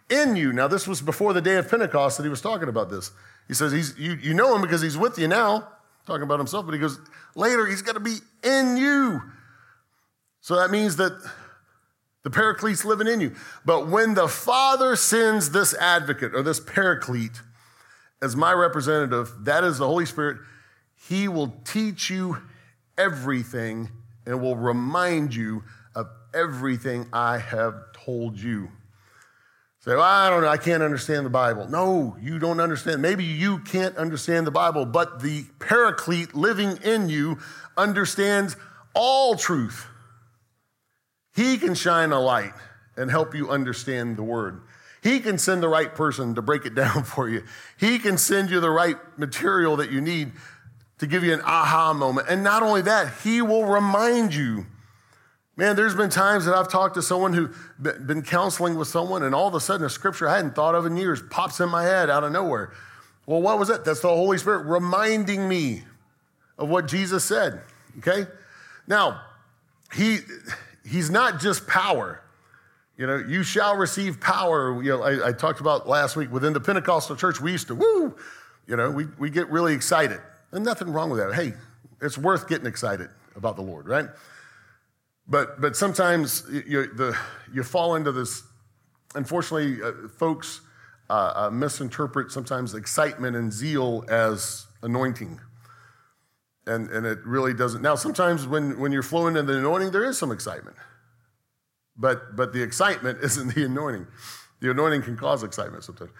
in 0.09 0.37
you. 0.37 0.53
Now, 0.53 0.69
this 0.69 0.87
was 0.87 1.01
before 1.01 1.33
the 1.33 1.41
day 1.41 1.55
of 1.57 1.69
Pentecost 1.69 2.15
that 2.17 2.23
he 2.23 2.29
was 2.29 2.41
talking 2.41 2.69
about 2.69 2.89
this. 2.89 3.11
He 3.49 3.53
says, 3.53 3.73
he's, 3.73 3.99
you, 3.99 4.13
you 4.13 4.33
know 4.33 4.55
him 4.55 4.61
because 4.61 4.81
he's 4.81 4.97
with 4.97 5.19
you 5.19 5.27
now, 5.27 5.67
talking 6.07 6.23
about 6.23 6.39
himself, 6.39 6.65
but 6.65 6.71
he 6.71 6.79
goes, 6.79 6.97
later 7.35 7.65
he's 7.65 7.81
going 7.81 7.95
to 7.95 7.99
be 7.99 8.17
in 8.43 8.77
you. 8.77 9.21
So 10.39 10.55
that 10.55 10.71
means 10.71 10.95
that 10.95 11.11
the 12.23 12.29
paraclete's 12.29 12.85
living 12.85 13.07
in 13.07 13.19
you. 13.21 13.35
But 13.65 13.87
when 13.87 14.13
the 14.13 14.27
Father 14.27 14.95
sends 14.95 15.51
this 15.51 15.73
advocate 15.75 16.35
or 16.35 16.43
this 16.43 16.59
paraclete 16.59 17.41
as 18.21 18.35
my 18.35 18.53
representative, 18.53 19.31
that 19.41 19.63
is 19.63 19.79
the 19.79 19.87
Holy 19.87 20.05
Spirit, 20.05 20.37
he 21.07 21.27
will 21.27 21.53
teach 21.65 22.09
you 22.09 22.37
everything 22.97 23.89
and 24.25 24.41
will 24.41 24.55
remind 24.55 25.33
you 25.33 25.63
of 25.95 26.07
everything 26.33 27.07
I 27.11 27.39
have 27.39 27.91
told 27.93 28.39
you. 28.39 28.69
Say, 29.79 29.95
well, 29.95 30.01
I 30.01 30.29
don't 30.29 30.43
know, 30.43 30.47
I 30.47 30.57
can't 30.57 30.83
understand 30.83 31.25
the 31.25 31.31
Bible. 31.31 31.67
No, 31.67 32.15
you 32.21 32.37
don't 32.37 32.59
understand. 32.59 33.01
Maybe 33.01 33.23
you 33.23 33.57
can't 33.59 33.97
understand 33.97 34.45
the 34.45 34.51
Bible, 34.51 34.85
but 34.85 35.23
the 35.23 35.45
paraclete 35.57 36.35
living 36.35 36.77
in 36.83 37.09
you 37.09 37.39
understands 37.75 38.55
all 38.93 39.35
truth. 39.35 39.87
He 41.35 41.57
can 41.57 41.75
shine 41.75 42.11
a 42.11 42.19
light 42.19 42.53
and 42.97 43.09
help 43.09 43.33
you 43.33 43.49
understand 43.49 44.17
the 44.17 44.23
word. 44.23 44.61
He 45.01 45.19
can 45.19 45.37
send 45.37 45.63
the 45.63 45.67
right 45.67 45.93
person 45.93 46.35
to 46.35 46.41
break 46.41 46.65
it 46.65 46.75
down 46.75 47.03
for 47.03 47.29
you. 47.29 47.43
He 47.77 47.99
can 47.99 48.17
send 48.17 48.49
you 48.49 48.59
the 48.59 48.69
right 48.69 48.97
material 49.17 49.77
that 49.77 49.91
you 49.91 50.01
need 50.01 50.31
to 50.99 51.07
give 51.07 51.23
you 51.23 51.33
an 51.33 51.41
aha 51.41 51.93
moment. 51.93 52.27
And 52.29 52.43
not 52.43 52.61
only 52.61 52.83
that, 52.83 53.13
he 53.23 53.41
will 53.41 53.65
remind 53.65 54.35
you. 54.35 54.67
Man, 55.57 55.75
there's 55.75 55.95
been 55.95 56.09
times 56.09 56.45
that 56.45 56.55
I've 56.55 56.69
talked 56.69 56.95
to 56.95 57.01
someone 57.01 57.33
who 57.33 57.49
been 57.79 58.21
counseling 58.21 58.75
with 58.75 58.87
someone, 58.87 59.23
and 59.23 59.33
all 59.33 59.47
of 59.47 59.55
a 59.55 59.59
sudden 59.59 59.85
a 59.85 59.89
scripture 59.89 60.27
I 60.27 60.35
hadn't 60.35 60.55
thought 60.55 60.75
of 60.75 60.85
in 60.85 60.95
years 60.95 61.21
pops 61.29 61.59
in 61.59 61.69
my 61.69 61.83
head 61.83 62.09
out 62.09 62.23
of 62.23 62.31
nowhere. 62.31 62.71
Well, 63.25 63.41
what 63.41 63.59
was 63.59 63.69
it? 63.69 63.83
That's 63.83 63.99
the 64.01 64.09
Holy 64.09 64.37
Spirit 64.37 64.65
reminding 64.65 65.47
me 65.47 65.83
of 66.57 66.69
what 66.69 66.87
Jesus 66.87 67.23
said. 67.23 67.61
Okay? 67.99 68.27
Now, 68.87 69.21
he 69.93 70.19
he's 70.85 71.09
not 71.09 71.39
just 71.39 71.67
power. 71.67 72.21
You 72.97 73.07
know, 73.07 73.17
you 73.17 73.43
shall 73.43 73.75
receive 73.77 74.19
power. 74.19 74.81
You 74.81 74.91
know, 74.91 75.03
I, 75.03 75.29
I, 75.29 75.31
talked 75.31 75.59
about 75.59 75.87
last 75.87 76.15
week 76.15 76.31
within 76.31 76.53
the 76.53 76.59
Pentecostal 76.59 77.15
church, 77.15 77.41
we 77.41 77.51
used 77.51 77.67
to, 77.67 77.75
woo, 77.75 78.15
you 78.67 78.75
know, 78.75 78.91
we, 78.91 79.05
we 79.17 79.29
get 79.29 79.49
really 79.49 79.73
excited. 79.73 80.19
And 80.51 80.63
nothing 80.63 80.91
wrong 80.91 81.09
with 81.09 81.19
that. 81.19 81.33
Hey, 81.33 81.53
it's 82.01 82.17
worth 82.17 82.47
getting 82.47 82.67
excited 82.67 83.09
about 83.35 83.55
the 83.55 83.61
Lord, 83.61 83.87
right? 83.87 84.07
But, 85.27 85.61
but 85.61 85.75
sometimes 85.75 86.43
you, 86.51 86.87
the, 86.93 87.17
you 87.53 87.63
fall 87.63 87.95
into 87.95 88.11
this, 88.11 88.43
unfortunately, 89.15 89.81
uh, 89.81 90.09
folks 90.09 90.61
uh, 91.09 91.33
uh, 91.35 91.49
misinterpret 91.49 92.31
sometimes 92.31 92.73
excitement 92.73 93.35
and 93.35 93.51
zeal 93.51 94.05
as 94.09 94.67
anointing 94.83 95.39
and, 96.67 96.89
and 96.89 97.05
it 97.05 97.19
really 97.25 97.53
doesn't. 97.53 97.81
Now, 97.81 97.95
sometimes 97.95 98.47
when, 98.47 98.79
when 98.79 98.91
you're 98.91 99.03
flowing 99.03 99.35
in 99.35 99.45
the 99.45 99.57
anointing, 99.57 99.91
there 99.91 100.03
is 100.03 100.17
some 100.17 100.31
excitement. 100.31 100.75
But, 101.97 102.35
but 102.35 102.53
the 102.53 102.61
excitement 102.61 103.19
isn't 103.23 103.55
the 103.55 103.65
anointing. 103.65 104.07
The 104.59 104.71
anointing 104.71 105.03
can 105.03 105.17
cause 105.17 105.43
excitement 105.43 105.83
sometimes. 105.83 106.11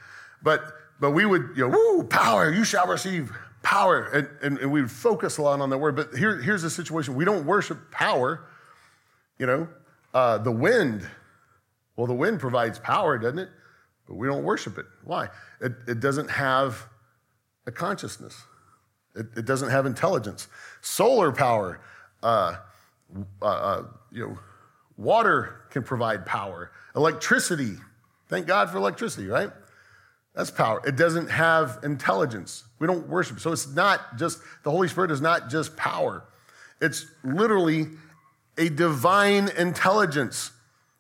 But, 0.42 0.62
but 1.00 1.12
we 1.12 1.26
would, 1.26 1.52
you 1.56 1.68
know, 1.68 1.70
woo, 1.70 2.04
power, 2.04 2.52
you 2.52 2.64
shall 2.64 2.88
receive 2.88 3.32
power. 3.62 4.06
And, 4.06 4.30
and, 4.42 4.58
and 4.60 4.72
we 4.72 4.82
would 4.82 4.92
focus 4.92 5.38
a 5.38 5.44
lot 5.44 5.60
on 5.62 5.70
that 5.70 5.78
word. 5.78 5.96
But 5.96 6.16
here, 6.16 6.42
here's 6.42 6.64
the 6.64 6.70
situation 6.70 7.16
we 7.16 7.26
don't 7.26 7.46
worship 7.46 7.92
power. 7.92 8.48
You 9.38 9.46
know, 9.46 9.68
uh, 10.14 10.38
the 10.40 10.52
wind, 10.52 11.08
well, 11.96 12.08
the 12.08 12.14
wind 12.14 12.40
provides 12.40 12.80
power, 12.80 13.18
doesn't 13.18 13.40
it? 13.40 13.50
But 14.08 14.16
we 14.16 14.28
don't 14.28 14.44
worship 14.44 14.78
it. 14.78 14.86
Why? 15.04 15.30
It, 15.60 15.74
it 15.88 16.00
doesn't 16.00 16.30
have 16.30 16.88
a 17.66 17.72
consciousness. 17.72 18.44
It, 19.16 19.28
it 19.38 19.46
doesn't 19.46 19.70
have 19.70 19.86
intelligence. 19.86 20.48
Solar 20.82 21.32
power, 21.32 21.82
uh, 22.24 22.56
uh, 23.42 23.46
uh, 23.46 23.84
you 24.12 24.28
know, 24.28 24.40
water 24.98 25.62
can 25.70 25.84
provide 25.84 26.26
power. 26.26 26.72
Electricity, 26.96 27.76
thank 28.28 28.48
God 28.48 28.70
for 28.70 28.78
electricity, 28.78 29.28
right? 29.28 29.50
That's 30.36 30.52
power. 30.52 30.82
It 30.88 30.96
doesn't 30.96 31.30
have 31.30 31.80
intelligence. 31.84 32.64
We 32.80 32.88
don't 32.88 33.08
worship. 33.10 33.40
So 33.40 33.52
it's 33.52 33.68
not 33.68 34.18
just, 34.18 34.40
the 34.64 34.72
Holy 34.72 34.88
Spirit 34.88 35.12
is 35.12 35.20
not 35.20 35.50
just 35.50 35.76
power. 35.76 36.24
It's 36.80 37.06
literally 37.24 37.88
a 38.58 38.70
divine 38.70 39.50
intelligence. 39.58 40.52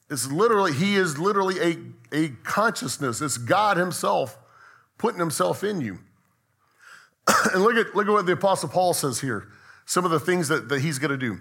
It's 0.09 0.29
literally, 0.29 0.73
He 0.73 0.95
is 0.95 1.17
literally 1.17 1.59
a, 1.59 1.77
a 2.15 2.29
consciousness. 2.43 3.21
It's 3.21 3.37
God 3.37 3.77
Himself 3.77 4.37
putting 4.97 5.19
Himself 5.19 5.63
in 5.63 5.79
you. 5.79 5.99
and 7.53 7.63
look 7.63 7.75
at, 7.75 7.95
look 7.95 8.07
at 8.07 8.11
what 8.11 8.25
the 8.25 8.33
Apostle 8.33 8.69
Paul 8.69 8.93
says 8.93 9.19
here. 9.19 9.47
Some 9.85 10.05
of 10.05 10.11
the 10.11 10.19
things 10.19 10.47
that, 10.47 10.69
that 10.69 10.81
he's 10.81 10.99
going 10.99 11.11
to 11.11 11.17
do. 11.17 11.39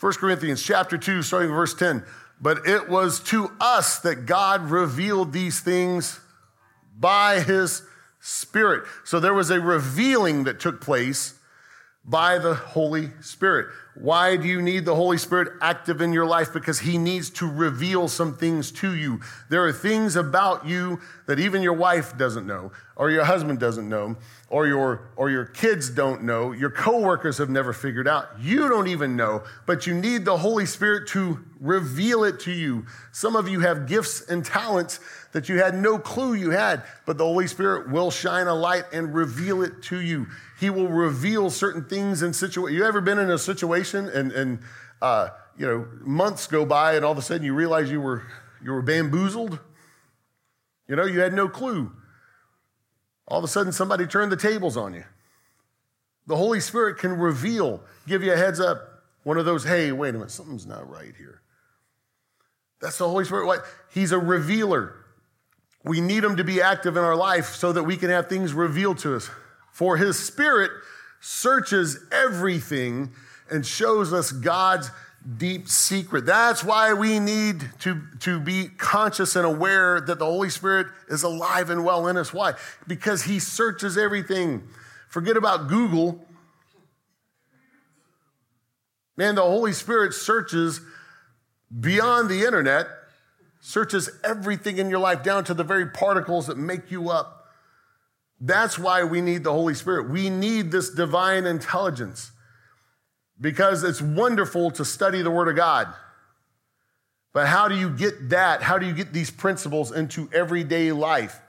1 0.00 0.12
Corinthians 0.14 0.62
chapter 0.62 0.96
2, 0.96 1.22
starting 1.22 1.50
verse 1.50 1.74
10. 1.74 2.04
but 2.40 2.66
it 2.66 2.88
was 2.88 3.20
to 3.20 3.50
us 3.60 3.98
that 4.00 4.26
God 4.26 4.70
revealed 4.70 5.32
these 5.32 5.60
things 5.60 6.20
by 6.96 7.40
his 7.40 7.82
Spirit. 8.20 8.84
So 9.04 9.20
there 9.20 9.34
was 9.34 9.50
a 9.50 9.60
revealing 9.60 10.44
that 10.44 10.60
took 10.60 10.80
place 10.80 11.34
by 12.04 12.38
the 12.38 12.54
Holy 12.54 13.10
Spirit. 13.20 13.68
Why 14.00 14.36
do 14.36 14.46
you 14.46 14.62
need 14.62 14.84
the 14.84 14.94
Holy 14.94 15.18
Spirit 15.18 15.54
active 15.60 16.00
in 16.00 16.12
your 16.12 16.26
life? 16.26 16.52
Because 16.52 16.78
He 16.78 16.98
needs 16.98 17.30
to 17.30 17.50
reveal 17.50 18.06
some 18.06 18.36
things 18.36 18.70
to 18.72 18.94
you. 18.94 19.20
There 19.48 19.64
are 19.64 19.72
things 19.72 20.14
about 20.14 20.66
you 20.66 21.00
that 21.26 21.40
even 21.40 21.62
your 21.62 21.72
wife 21.72 22.16
doesn't 22.16 22.46
know, 22.46 22.70
or 22.94 23.10
your 23.10 23.24
husband 23.24 23.58
doesn't 23.58 23.88
know, 23.88 24.16
or 24.50 24.66
your, 24.66 25.08
or 25.16 25.30
your 25.30 25.44
kids 25.44 25.90
don't 25.90 26.22
know, 26.22 26.52
your 26.52 26.70
coworkers 26.70 27.38
have 27.38 27.50
never 27.50 27.72
figured 27.72 28.08
out. 28.08 28.28
You 28.40 28.68
don't 28.68 28.88
even 28.88 29.16
know, 29.16 29.42
but 29.66 29.86
you 29.86 29.94
need 29.94 30.24
the 30.24 30.38
Holy 30.38 30.64
Spirit 30.64 31.08
to 31.08 31.44
reveal 31.60 32.24
it 32.24 32.40
to 32.40 32.52
you. 32.52 32.86
Some 33.12 33.36
of 33.36 33.48
you 33.48 33.60
have 33.60 33.86
gifts 33.86 34.22
and 34.28 34.44
talents 34.44 35.00
that 35.32 35.48
you 35.48 35.58
had 35.58 35.74
no 35.74 35.98
clue 35.98 36.34
you 36.34 36.50
had, 36.50 36.82
but 37.04 37.18
the 37.18 37.24
Holy 37.24 37.46
Spirit 37.46 37.90
will 37.90 38.10
shine 38.10 38.46
a 38.46 38.54
light 38.54 38.84
and 38.92 39.14
reveal 39.14 39.62
it 39.62 39.82
to 39.82 40.00
you. 40.00 40.26
He 40.58 40.70
will 40.70 40.88
reveal 40.88 41.50
certain 41.50 41.84
things 41.84 42.22
in 42.22 42.32
situation. 42.32 42.76
You 42.76 42.84
ever 42.84 43.00
been 43.00 43.18
in 43.18 43.30
a 43.30 43.38
situation 43.38 43.87
and, 43.94 44.32
and 44.32 44.60
uh, 45.02 45.28
you 45.56 45.66
know, 45.66 45.86
months 46.00 46.46
go 46.46 46.64
by 46.64 46.94
and 46.94 47.04
all 47.04 47.12
of 47.12 47.18
a 47.18 47.22
sudden 47.22 47.44
you 47.44 47.54
realize 47.54 47.90
you 47.90 48.00
were, 48.00 48.22
you 48.62 48.72
were 48.72 48.82
bamboozled? 48.82 49.58
You 50.86 50.96
know, 50.96 51.04
you 51.04 51.20
had 51.20 51.34
no 51.34 51.48
clue. 51.48 51.92
All 53.26 53.38
of 53.38 53.44
a 53.44 53.48
sudden 53.48 53.72
somebody 53.72 54.06
turned 54.06 54.32
the 54.32 54.36
tables 54.36 54.76
on 54.76 54.94
you. 54.94 55.04
The 56.26 56.36
Holy 56.36 56.60
Spirit 56.60 56.98
can 56.98 57.18
reveal, 57.18 57.82
give 58.06 58.22
you 58.22 58.32
a 58.32 58.36
heads 58.36 58.60
up, 58.60 59.02
one 59.24 59.38
of 59.38 59.44
those, 59.44 59.64
hey, 59.64 59.92
wait 59.92 60.10
a 60.10 60.12
minute, 60.14 60.30
something's 60.30 60.66
not 60.66 60.88
right 60.88 61.14
here. 61.16 61.42
That's 62.80 62.98
the 62.98 63.08
Holy 63.08 63.24
Spirit. 63.24 63.62
He's 63.92 64.12
a 64.12 64.18
revealer. 64.18 64.94
We 65.84 66.00
need 66.00 66.24
him 66.24 66.36
to 66.36 66.44
be 66.44 66.60
active 66.62 66.96
in 66.96 67.04
our 67.04 67.16
life 67.16 67.54
so 67.54 67.72
that 67.72 67.84
we 67.84 67.96
can 67.96 68.10
have 68.10 68.28
things 68.28 68.52
revealed 68.52 68.98
to 68.98 69.16
us. 69.16 69.30
For 69.72 69.96
his 69.96 70.18
spirit 70.18 70.70
searches 71.20 71.98
everything 72.12 73.12
and 73.50 73.64
shows 73.64 74.12
us 74.12 74.32
God's 74.32 74.90
deep 75.36 75.68
secret. 75.68 76.24
That's 76.26 76.64
why 76.64 76.92
we 76.94 77.18
need 77.18 77.62
to, 77.80 78.00
to 78.20 78.40
be 78.40 78.68
conscious 78.78 79.36
and 79.36 79.44
aware 79.44 80.00
that 80.00 80.18
the 80.18 80.24
Holy 80.24 80.50
Spirit 80.50 80.86
is 81.08 81.22
alive 81.22 81.70
and 81.70 81.84
well 81.84 82.06
in 82.06 82.16
us. 82.16 82.32
Why? 82.32 82.54
Because 82.86 83.24
he 83.24 83.38
searches 83.38 83.98
everything. 83.98 84.62
Forget 85.08 85.36
about 85.36 85.68
Google. 85.68 86.24
Man, 89.16 89.34
the 89.34 89.42
Holy 89.42 89.72
Spirit 89.72 90.14
searches 90.14 90.80
beyond 91.80 92.30
the 92.30 92.44
internet, 92.44 92.86
searches 93.60 94.08
everything 94.24 94.78
in 94.78 94.88
your 94.88 95.00
life 95.00 95.22
down 95.22 95.44
to 95.44 95.54
the 95.54 95.64
very 95.64 95.86
particles 95.86 96.46
that 96.46 96.56
make 96.56 96.90
you 96.90 97.10
up. 97.10 97.34
That's 98.40 98.78
why 98.78 99.02
we 99.02 99.20
need 99.20 99.42
the 99.42 99.52
Holy 99.52 99.74
Spirit. 99.74 100.08
We 100.08 100.30
need 100.30 100.70
this 100.70 100.90
divine 100.90 101.44
intelligence 101.44 102.30
because 103.40 103.84
it's 103.84 104.02
wonderful 104.02 104.70
to 104.72 104.84
study 104.84 105.22
the 105.22 105.30
Word 105.30 105.48
of 105.48 105.56
God. 105.56 105.88
But 107.32 107.46
how 107.46 107.68
do 107.68 107.76
you 107.76 107.90
get 107.90 108.30
that? 108.30 108.62
How 108.62 108.78
do 108.78 108.86
you 108.86 108.92
get 108.92 109.12
these 109.12 109.30
principles 109.30 109.92
into 109.92 110.28
everyday 110.32 110.92
life? 110.92 111.40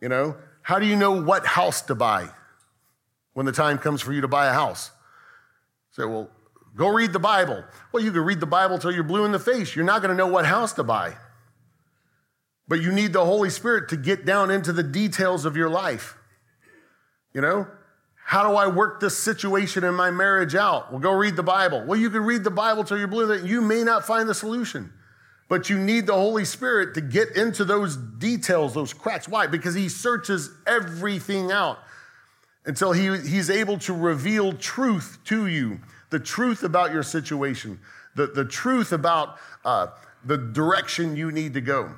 You 0.00 0.08
know, 0.08 0.36
how 0.62 0.78
do 0.78 0.86
you 0.86 0.96
know 0.96 1.22
what 1.22 1.44
house 1.44 1.82
to 1.82 1.94
buy 1.94 2.28
when 3.34 3.46
the 3.46 3.52
time 3.52 3.78
comes 3.78 4.00
for 4.00 4.12
you 4.12 4.20
to 4.22 4.28
buy 4.28 4.46
a 4.46 4.52
house? 4.52 4.90
Say, 5.90 6.04
well, 6.04 6.30
go 6.76 6.88
read 6.88 7.12
the 7.12 7.18
Bible. 7.18 7.62
Well, 7.92 8.02
you 8.02 8.12
can 8.12 8.22
read 8.22 8.40
the 8.40 8.46
Bible 8.46 8.78
till 8.78 8.92
you're 8.92 9.04
blue 9.04 9.24
in 9.24 9.32
the 9.32 9.38
face. 9.38 9.76
You're 9.76 9.84
not 9.84 10.02
going 10.02 10.10
to 10.10 10.16
know 10.16 10.26
what 10.26 10.46
house 10.46 10.72
to 10.74 10.84
buy. 10.84 11.14
But 12.66 12.80
you 12.80 12.92
need 12.92 13.12
the 13.12 13.24
Holy 13.24 13.50
Spirit 13.50 13.90
to 13.90 13.96
get 13.96 14.24
down 14.24 14.50
into 14.50 14.72
the 14.72 14.82
details 14.82 15.44
of 15.44 15.56
your 15.56 15.68
life. 15.68 16.16
You 17.34 17.40
know, 17.40 17.66
how 18.24 18.48
do 18.48 18.56
I 18.56 18.66
work 18.66 19.00
this 19.00 19.18
situation 19.18 19.84
in 19.84 19.94
my 19.94 20.10
marriage 20.10 20.54
out? 20.54 20.90
Well, 20.90 20.98
go 20.98 21.12
read 21.12 21.36
the 21.36 21.42
Bible. 21.42 21.84
Well, 21.84 22.00
you 22.00 22.08
can 22.08 22.22
read 22.22 22.42
the 22.42 22.50
Bible 22.50 22.82
till 22.82 22.98
you're 22.98 23.06
blue. 23.06 23.26
That 23.26 23.44
you 23.44 23.60
may 23.60 23.84
not 23.84 24.06
find 24.06 24.26
the 24.26 24.34
solution, 24.34 24.90
but 25.50 25.68
you 25.68 25.78
need 25.78 26.06
the 26.06 26.14
Holy 26.14 26.46
Spirit 26.46 26.94
to 26.94 27.02
get 27.02 27.36
into 27.36 27.66
those 27.66 27.98
details, 27.98 28.72
those 28.72 28.94
cracks. 28.94 29.28
Why? 29.28 29.46
Because 29.46 29.74
He 29.74 29.90
searches 29.90 30.50
everything 30.66 31.52
out 31.52 31.78
until 32.64 32.92
he, 32.92 33.14
He's 33.28 33.50
able 33.50 33.76
to 33.80 33.92
reveal 33.92 34.54
truth 34.54 35.18
to 35.24 35.46
you, 35.46 35.80
the 36.08 36.18
truth 36.18 36.62
about 36.62 36.92
your 36.94 37.02
situation, 37.02 37.78
the, 38.16 38.26
the 38.28 38.46
truth 38.46 38.92
about 38.92 39.36
uh, 39.66 39.88
the 40.24 40.38
direction 40.38 41.14
you 41.14 41.30
need 41.30 41.52
to 41.52 41.60
go. 41.60 41.94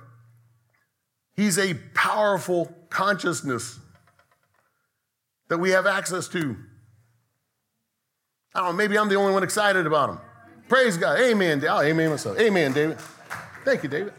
He's 1.37 1.57
a 1.57 1.75
powerful 1.95 2.75
consciousness 2.91 3.79
that 5.49 5.59
we 5.59 5.71
have 5.71 5.87
access 5.87 6.29
to. 6.29 6.57
I 8.55 8.61
don't 8.61 8.71
know, 8.71 8.73
maybe 8.73 8.99
I'm 8.99 9.09
the 9.09 9.17
only 9.17 9.33
one 9.33 9.43
excited 9.43 9.87
about 9.87 10.09
them. 10.09 10.21
Praise 10.69 10.97
God. 10.97 11.21
Amen. 11.21 11.63
Oh, 11.69 11.81
amen 11.81 12.11
myself. 12.11 12.39
Amen, 12.39 12.73
David. 12.73 12.99
Thank 13.65 13.83
you, 13.83 13.89
David. 13.89 14.13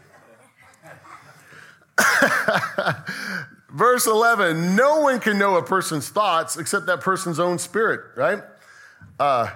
Verse 3.70 4.06
11 4.06 4.76
No 4.76 5.00
one 5.00 5.20
can 5.20 5.38
know 5.38 5.56
a 5.56 5.62
person's 5.62 6.08
thoughts 6.08 6.56
except 6.56 6.86
that 6.86 7.00
person's 7.00 7.38
own 7.38 7.58
spirit, 7.58 8.00
right? 8.16 8.42
Uh, 9.18 9.50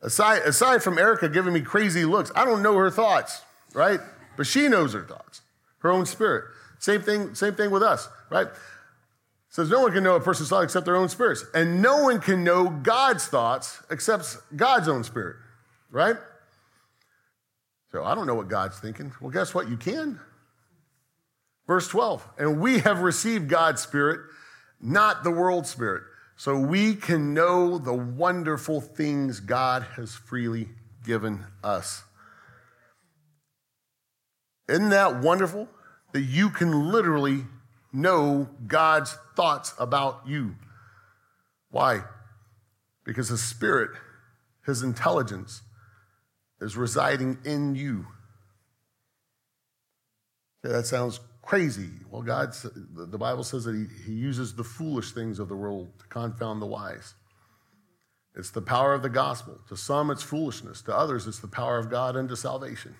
aside, 0.00 0.42
aside 0.42 0.82
from 0.82 0.98
Erica 0.98 1.28
giving 1.28 1.52
me 1.52 1.60
crazy 1.60 2.04
looks, 2.04 2.30
I 2.34 2.44
don't 2.44 2.62
know 2.62 2.76
her 2.76 2.90
thoughts, 2.90 3.42
right? 3.74 4.00
But 4.36 4.46
she 4.46 4.68
knows 4.68 4.94
her 4.94 5.02
thoughts, 5.02 5.42
her 5.80 5.90
own 5.90 6.06
spirit. 6.06 6.44
Same 6.78 7.02
thing, 7.02 7.34
same 7.34 7.54
thing 7.54 7.70
with 7.70 7.82
us, 7.82 8.08
right? 8.30 8.48
Says 9.52 9.68
no 9.68 9.82
one 9.82 9.92
can 9.92 10.02
know 10.02 10.16
a 10.16 10.20
person's 10.20 10.48
thoughts 10.48 10.64
except 10.64 10.86
their 10.86 10.96
own 10.96 11.10
spirits. 11.10 11.44
And 11.54 11.82
no 11.82 12.04
one 12.04 12.20
can 12.20 12.42
know 12.42 12.70
God's 12.70 13.26
thoughts 13.26 13.82
except 13.90 14.38
God's 14.56 14.88
own 14.88 15.04
spirit, 15.04 15.36
right? 15.90 16.16
So 17.92 18.02
I 18.02 18.14
don't 18.14 18.26
know 18.26 18.34
what 18.34 18.48
God's 18.48 18.78
thinking. 18.78 19.12
Well, 19.20 19.30
guess 19.30 19.54
what? 19.54 19.68
You 19.68 19.76
can. 19.76 20.18
Verse 21.66 21.86
12, 21.88 22.26
and 22.38 22.60
we 22.60 22.80
have 22.80 23.02
received 23.02 23.48
God's 23.48 23.82
spirit, 23.82 24.20
not 24.80 25.22
the 25.22 25.30
world's 25.30 25.68
spirit. 25.68 26.02
So 26.36 26.58
we 26.58 26.94
can 26.94 27.34
know 27.34 27.76
the 27.76 27.92
wonderful 27.92 28.80
things 28.80 29.38
God 29.38 29.82
has 29.96 30.14
freely 30.14 30.70
given 31.04 31.44
us. 31.62 32.02
Isn't 34.66 34.88
that 34.88 35.20
wonderful? 35.20 35.68
That 36.12 36.22
you 36.22 36.48
can 36.48 36.90
literally 36.90 37.44
know 37.92 38.48
God's 38.66 39.16
thoughts 39.36 39.74
about 39.78 40.22
you. 40.26 40.56
Why? 41.70 42.02
Because 43.04 43.28
His 43.28 43.42
Spirit, 43.42 43.90
His 44.64 44.82
intelligence, 44.82 45.62
is 46.60 46.76
residing 46.76 47.38
in 47.44 47.74
you. 47.74 48.06
Okay, 50.64 50.72
that 50.72 50.86
sounds 50.86 51.20
crazy. 51.42 51.90
Well, 52.10 52.22
God, 52.22 52.54
the 52.94 53.18
Bible 53.18 53.42
says 53.42 53.64
that 53.64 53.74
he, 53.74 53.86
he 54.06 54.12
uses 54.12 54.54
the 54.54 54.64
foolish 54.64 55.12
things 55.12 55.38
of 55.38 55.48
the 55.48 55.56
world 55.56 55.90
to 55.98 56.06
confound 56.06 56.62
the 56.62 56.66
wise. 56.66 57.14
It's 58.34 58.50
the 58.50 58.62
power 58.62 58.94
of 58.94 59.02
the 59.02 59.10
gospel. 59.10 59.58
To 59.68 59.76
some, 59.76 60.10
it's 60.10 60.22
foolishness. 60.22 60.80
To 60.82 60.96
others, 60.96 61.26
it's 61.26 61.40
the 61.40 61.48
power 61.48 61.78
of 61.78 61.90
God 61.90 62.16
unto 62.16 62.36
salvation. 62.36 62.94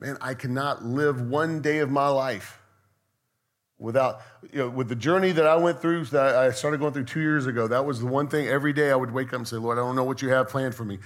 Man, 0.00 0.16
I 0.20 0.34
cannot 0.34 0.84
live 0.84 1.20
one 1.20 1.60
day 1.60 1.78
of 1.78 1.90
my 1.90 2.08
life 2.08 2.60
without, 3.78 4.20
you 4.52 4.58
know, 4.58 4.68
with 4.68 4.88
the 4.88 4.94
journey 4.94 5.32
that 5.32 5.46
I 5.46 5.56
went 5.56 5.80
through, 5.80 6.04
that 6.06 6.36
I 6.36 6.50
started 6.50 6.78
going 6.78 6.92
through 6.92 7.04
two 7.04 7.20
years 7.20 7.46
ago. 7.46 7.66
That 7.66 7.84
was 7.84 8.00
the 8.00 8.06
one 8.06 8.28
thing 8.28 8.46
every 8.46 8.72
day 8.72 8.90
I 8.90 8.96
would 8.96 9.12
wake 9.12 9.28
up 9.28 9.34
and 9.34 9.48
say, 9.48 9.56
Lord, 9.56 9.78
I 9.78 9.80
don't 9.80 9.96
know 9.96 10.04
what 10.04 10.22
you 10.22 10.28
have 10.30 10.48
planned 10.48 10.74
for 10.74 10.84
me, 10.84 10.98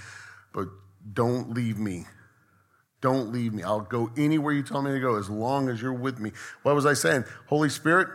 but 0.52 0.68
don't 1.12 1.54
leave 1.54 1.78
me. 1.78 2.06
Don't 3.00 3.32
leave 3.32 3.52
me. 3.52 3.62
I'll 3.62 3.80
go 3.80 4.10
anywhere 4.16 4.52
you 4.52 4.62
tell 4.62 4.82
me 4.82 4.92
to 4.92 5.00
go 5.00 5.16
as 5.16 5.28
long 5.28 5.68
as 5.68 5.80
you're 5.80 5.92
with 5.92 6.18
me. 6.18 6.32
What 6.62 6.74
was 6.74 6.86
I 6.86 6.92
saying? 6.92 7.24
Holy 7.46 7.68
Spirit, 7.68 8.08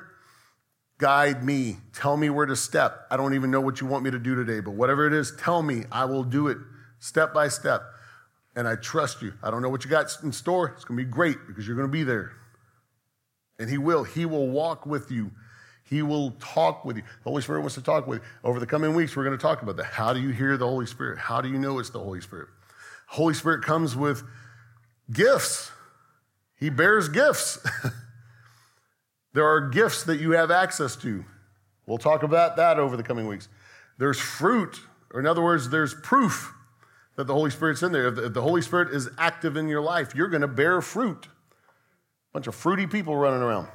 guide 1.00 1.44
me. 1.44 1.78
Tell 1.94 2.18
me 2.18 2.30
where 2.30 2.46
to 2.46 2.56
step. 2.56 3.06
I 3.12 3.18
don't 3.18 3.34
even 3.34 3.52
know 3.52 3.62
what 3.62 3.82
you 3.82 3.88
want 3.88 4.04
me 4.04 4.12
to 4.12 4.20
do 4.20 4.36
today, 4.36 4.60
but 4.60 4.72
whatever 4.72 5.08
it 5.08 5.14
is, 5.14 5.36
tell 5.38 5.62
me. 5.62 5.84
I 5.92 6.06
will 6.06 6.24
do 6.24 6.48
it 6.48 6.58
step 7.00 7.34
by 7.34 7.48
step 7.48 7.82
and 8.58 8.68
I 8.68 8.76
trust 8.76 9.22
you. 9.22 9.34
I 9.44 9.52
don't 9.52 9.62
know 9.62 9.70
what 9.70 9.86
you 9.86 9.90
got 9.92 10.12
in 10.24 10.32
store. 10.32 10.74
It's 10.76 10.84
going 10.84 10.98
to 10.98 11.06
be 11.06 11.10
great 11.10 11.38
because 11.46 11.68
you're 11.68 11.76
going 11.76 11.88
to 11.88 11.92
be 11.92 12.04
there. 12.04 12.32
And 13.60 13.70
He 13.70 13.78
will. 13.78 14.04
He 14.04 14.26
will 14.26 14.50
walk 14.50 14.88
with 14.88 15.12
you. 15.12 15.32
He 15.84 16.02
will 16.02 16.32
talk 16.32 16.84
with 16.84 16.98
you. 16.98 17.04
The 17.24 17.30
Holy 17.30 17.44
Spirit 17.44 17.60
wants 17.60 17.76
to 17.76 17.84
talk 17.84 18.08
with 18.08 18.20
you. 18.20 18.26
Over 18.44 18.60
the 18.60 18.66
coming 18.66 18.96
weeks, 18.96 19.16
we're 19.16 19.24
going 19.24 19.38
to 19.38 19.42
talk 19.42 19.62
about 19.62 19.78
that. 19.78 19.86
How 19.86 20.12
do 20.12 20.20
you 20.20 20.30
hear 20.30 20.58
the 20.58 20.66
Holy 20.66 20.88
Spirit? 20.88 21.20
How 21.20 21.40
do 21.40 21.50
you 21.50 21.60
know 21.60 21.78
it's 21.78 21.92
the 21.92 22.00
Holy 22.00 22.20
Spirit? 22.20 22.50
Holy 23.06 23.36
Spirit 23.36 23.64
comes 23.64 23.96
with 23.96 24.24
gifts. 25.14 25.72
He 26.56 26.72
bears 26.72 27.10
gifts. 27.10 27.60
there 29.34 29.46
are 29.46 29.70
gifts 29.70 30.04
that 30.06 30.20
you 30.20 30.32
have 30.32 30.50
access 30.50 30.96
to. 30.98 31.24
We'll 31.86 32.00
talk 32.00 32.24
about 32.24 32.58
that 32.58 32.80
over 32.80 32.98
the 32.98 33.04
coming 33.04 33.28
weeks. 33.28 33.50
There's 34.00 34.20
fruit, 34.20 34.82
or 35.12 35.20
in 35.20 35.28
other 35.28 35.44
words, 35.44 35.70
there's 35.70 35.94
proof 35.94 36.54
that 37.18 37.26
the 37.26 37.34
Holy 37.34 37.50
Spirit's 37.50 37.84
in 37.84 37.92
there. 37.92 38.08
If 38.08 38.34
the, 38.34 38.42
Holy 38.42 38.62
Spirit 38.62 38.94
is 38.94 39.10
active 39.18 39.58
in 39.58 39.68
your 39.68 39.82
life, 39.82 40.16
you're 40.16 40.30
going 40.30 40.42
to 40.42 40.48
bear 40.48 40.82
fruit. 40.82 41.26
A 41.26 41.30
Bunch 42.34 42.48
of 42.48 42.56
fruity 42.56 42.88
people 42.88 43.18
running 43.18 43.42
around. 43.42 43.68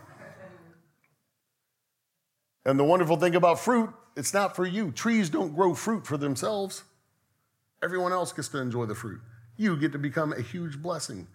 And 2.65 2.79
the 2.79 2.85
wonderful 2.85 3.17
thing 3.17 3.35
about 3.35 3.59
fruit, 3.59 3.91
it's 4.17 4.33
not 4.33 4.55
for 4.55 4.65
you. 4.65 4.93
Trees 4.93 5.29
don't 5.29 5.55
grow 5.55 5.75
fruit 5.75 6.07
for 6.07 6.17
themselves. 6.17 6.85
Everyone 7.83 8.13
else 8.13 8.33
gets 8.33 8.47
to 8.49 8.59
enjoy 8.59 8.87
the 8.87 8.95
fruit. 8.95 9.21
You 9.57 9.77
get 9.77 9.91
to 9.93 9.99
become 9.99 10.33
a 10.33 10.41
huge 10.41 10.81
blessing. 10.81 11.27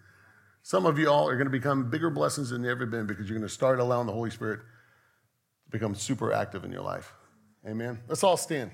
Some 0.62 0.86
of 0.86 0.98
you 0.98 1.10
all 1.10 1.28
are 1.28 1.34
going 1.34 1.46
to 1.46 1.50
become 1.50 1.90
bigger 1.90 2.08
blessings 2.08 2.50
than 2.50 2.64
you 2.64 2.70
ever 2.70 2.86
been 2.86 3.06
because 3.06 3.28
you're 3.28 3.38
going 3.38 3.46
to 3.46 3.54
start 3.54 3.78
allowing 3.78 4.06
the 4.06 4.12
Holy 4.14 4.30
Spirit 4.30 4.60
to 4.60 5.70
become 5.70 5.94
super 5.94 6.32
active 6.32 6.64
in 6.64 6.72
your 6.72 6.82
life. 6.82 7.12
Amen. 7.66 8.00
Let's 8.08 8.24
all 8.24 8.38
stand. 8.38 8.70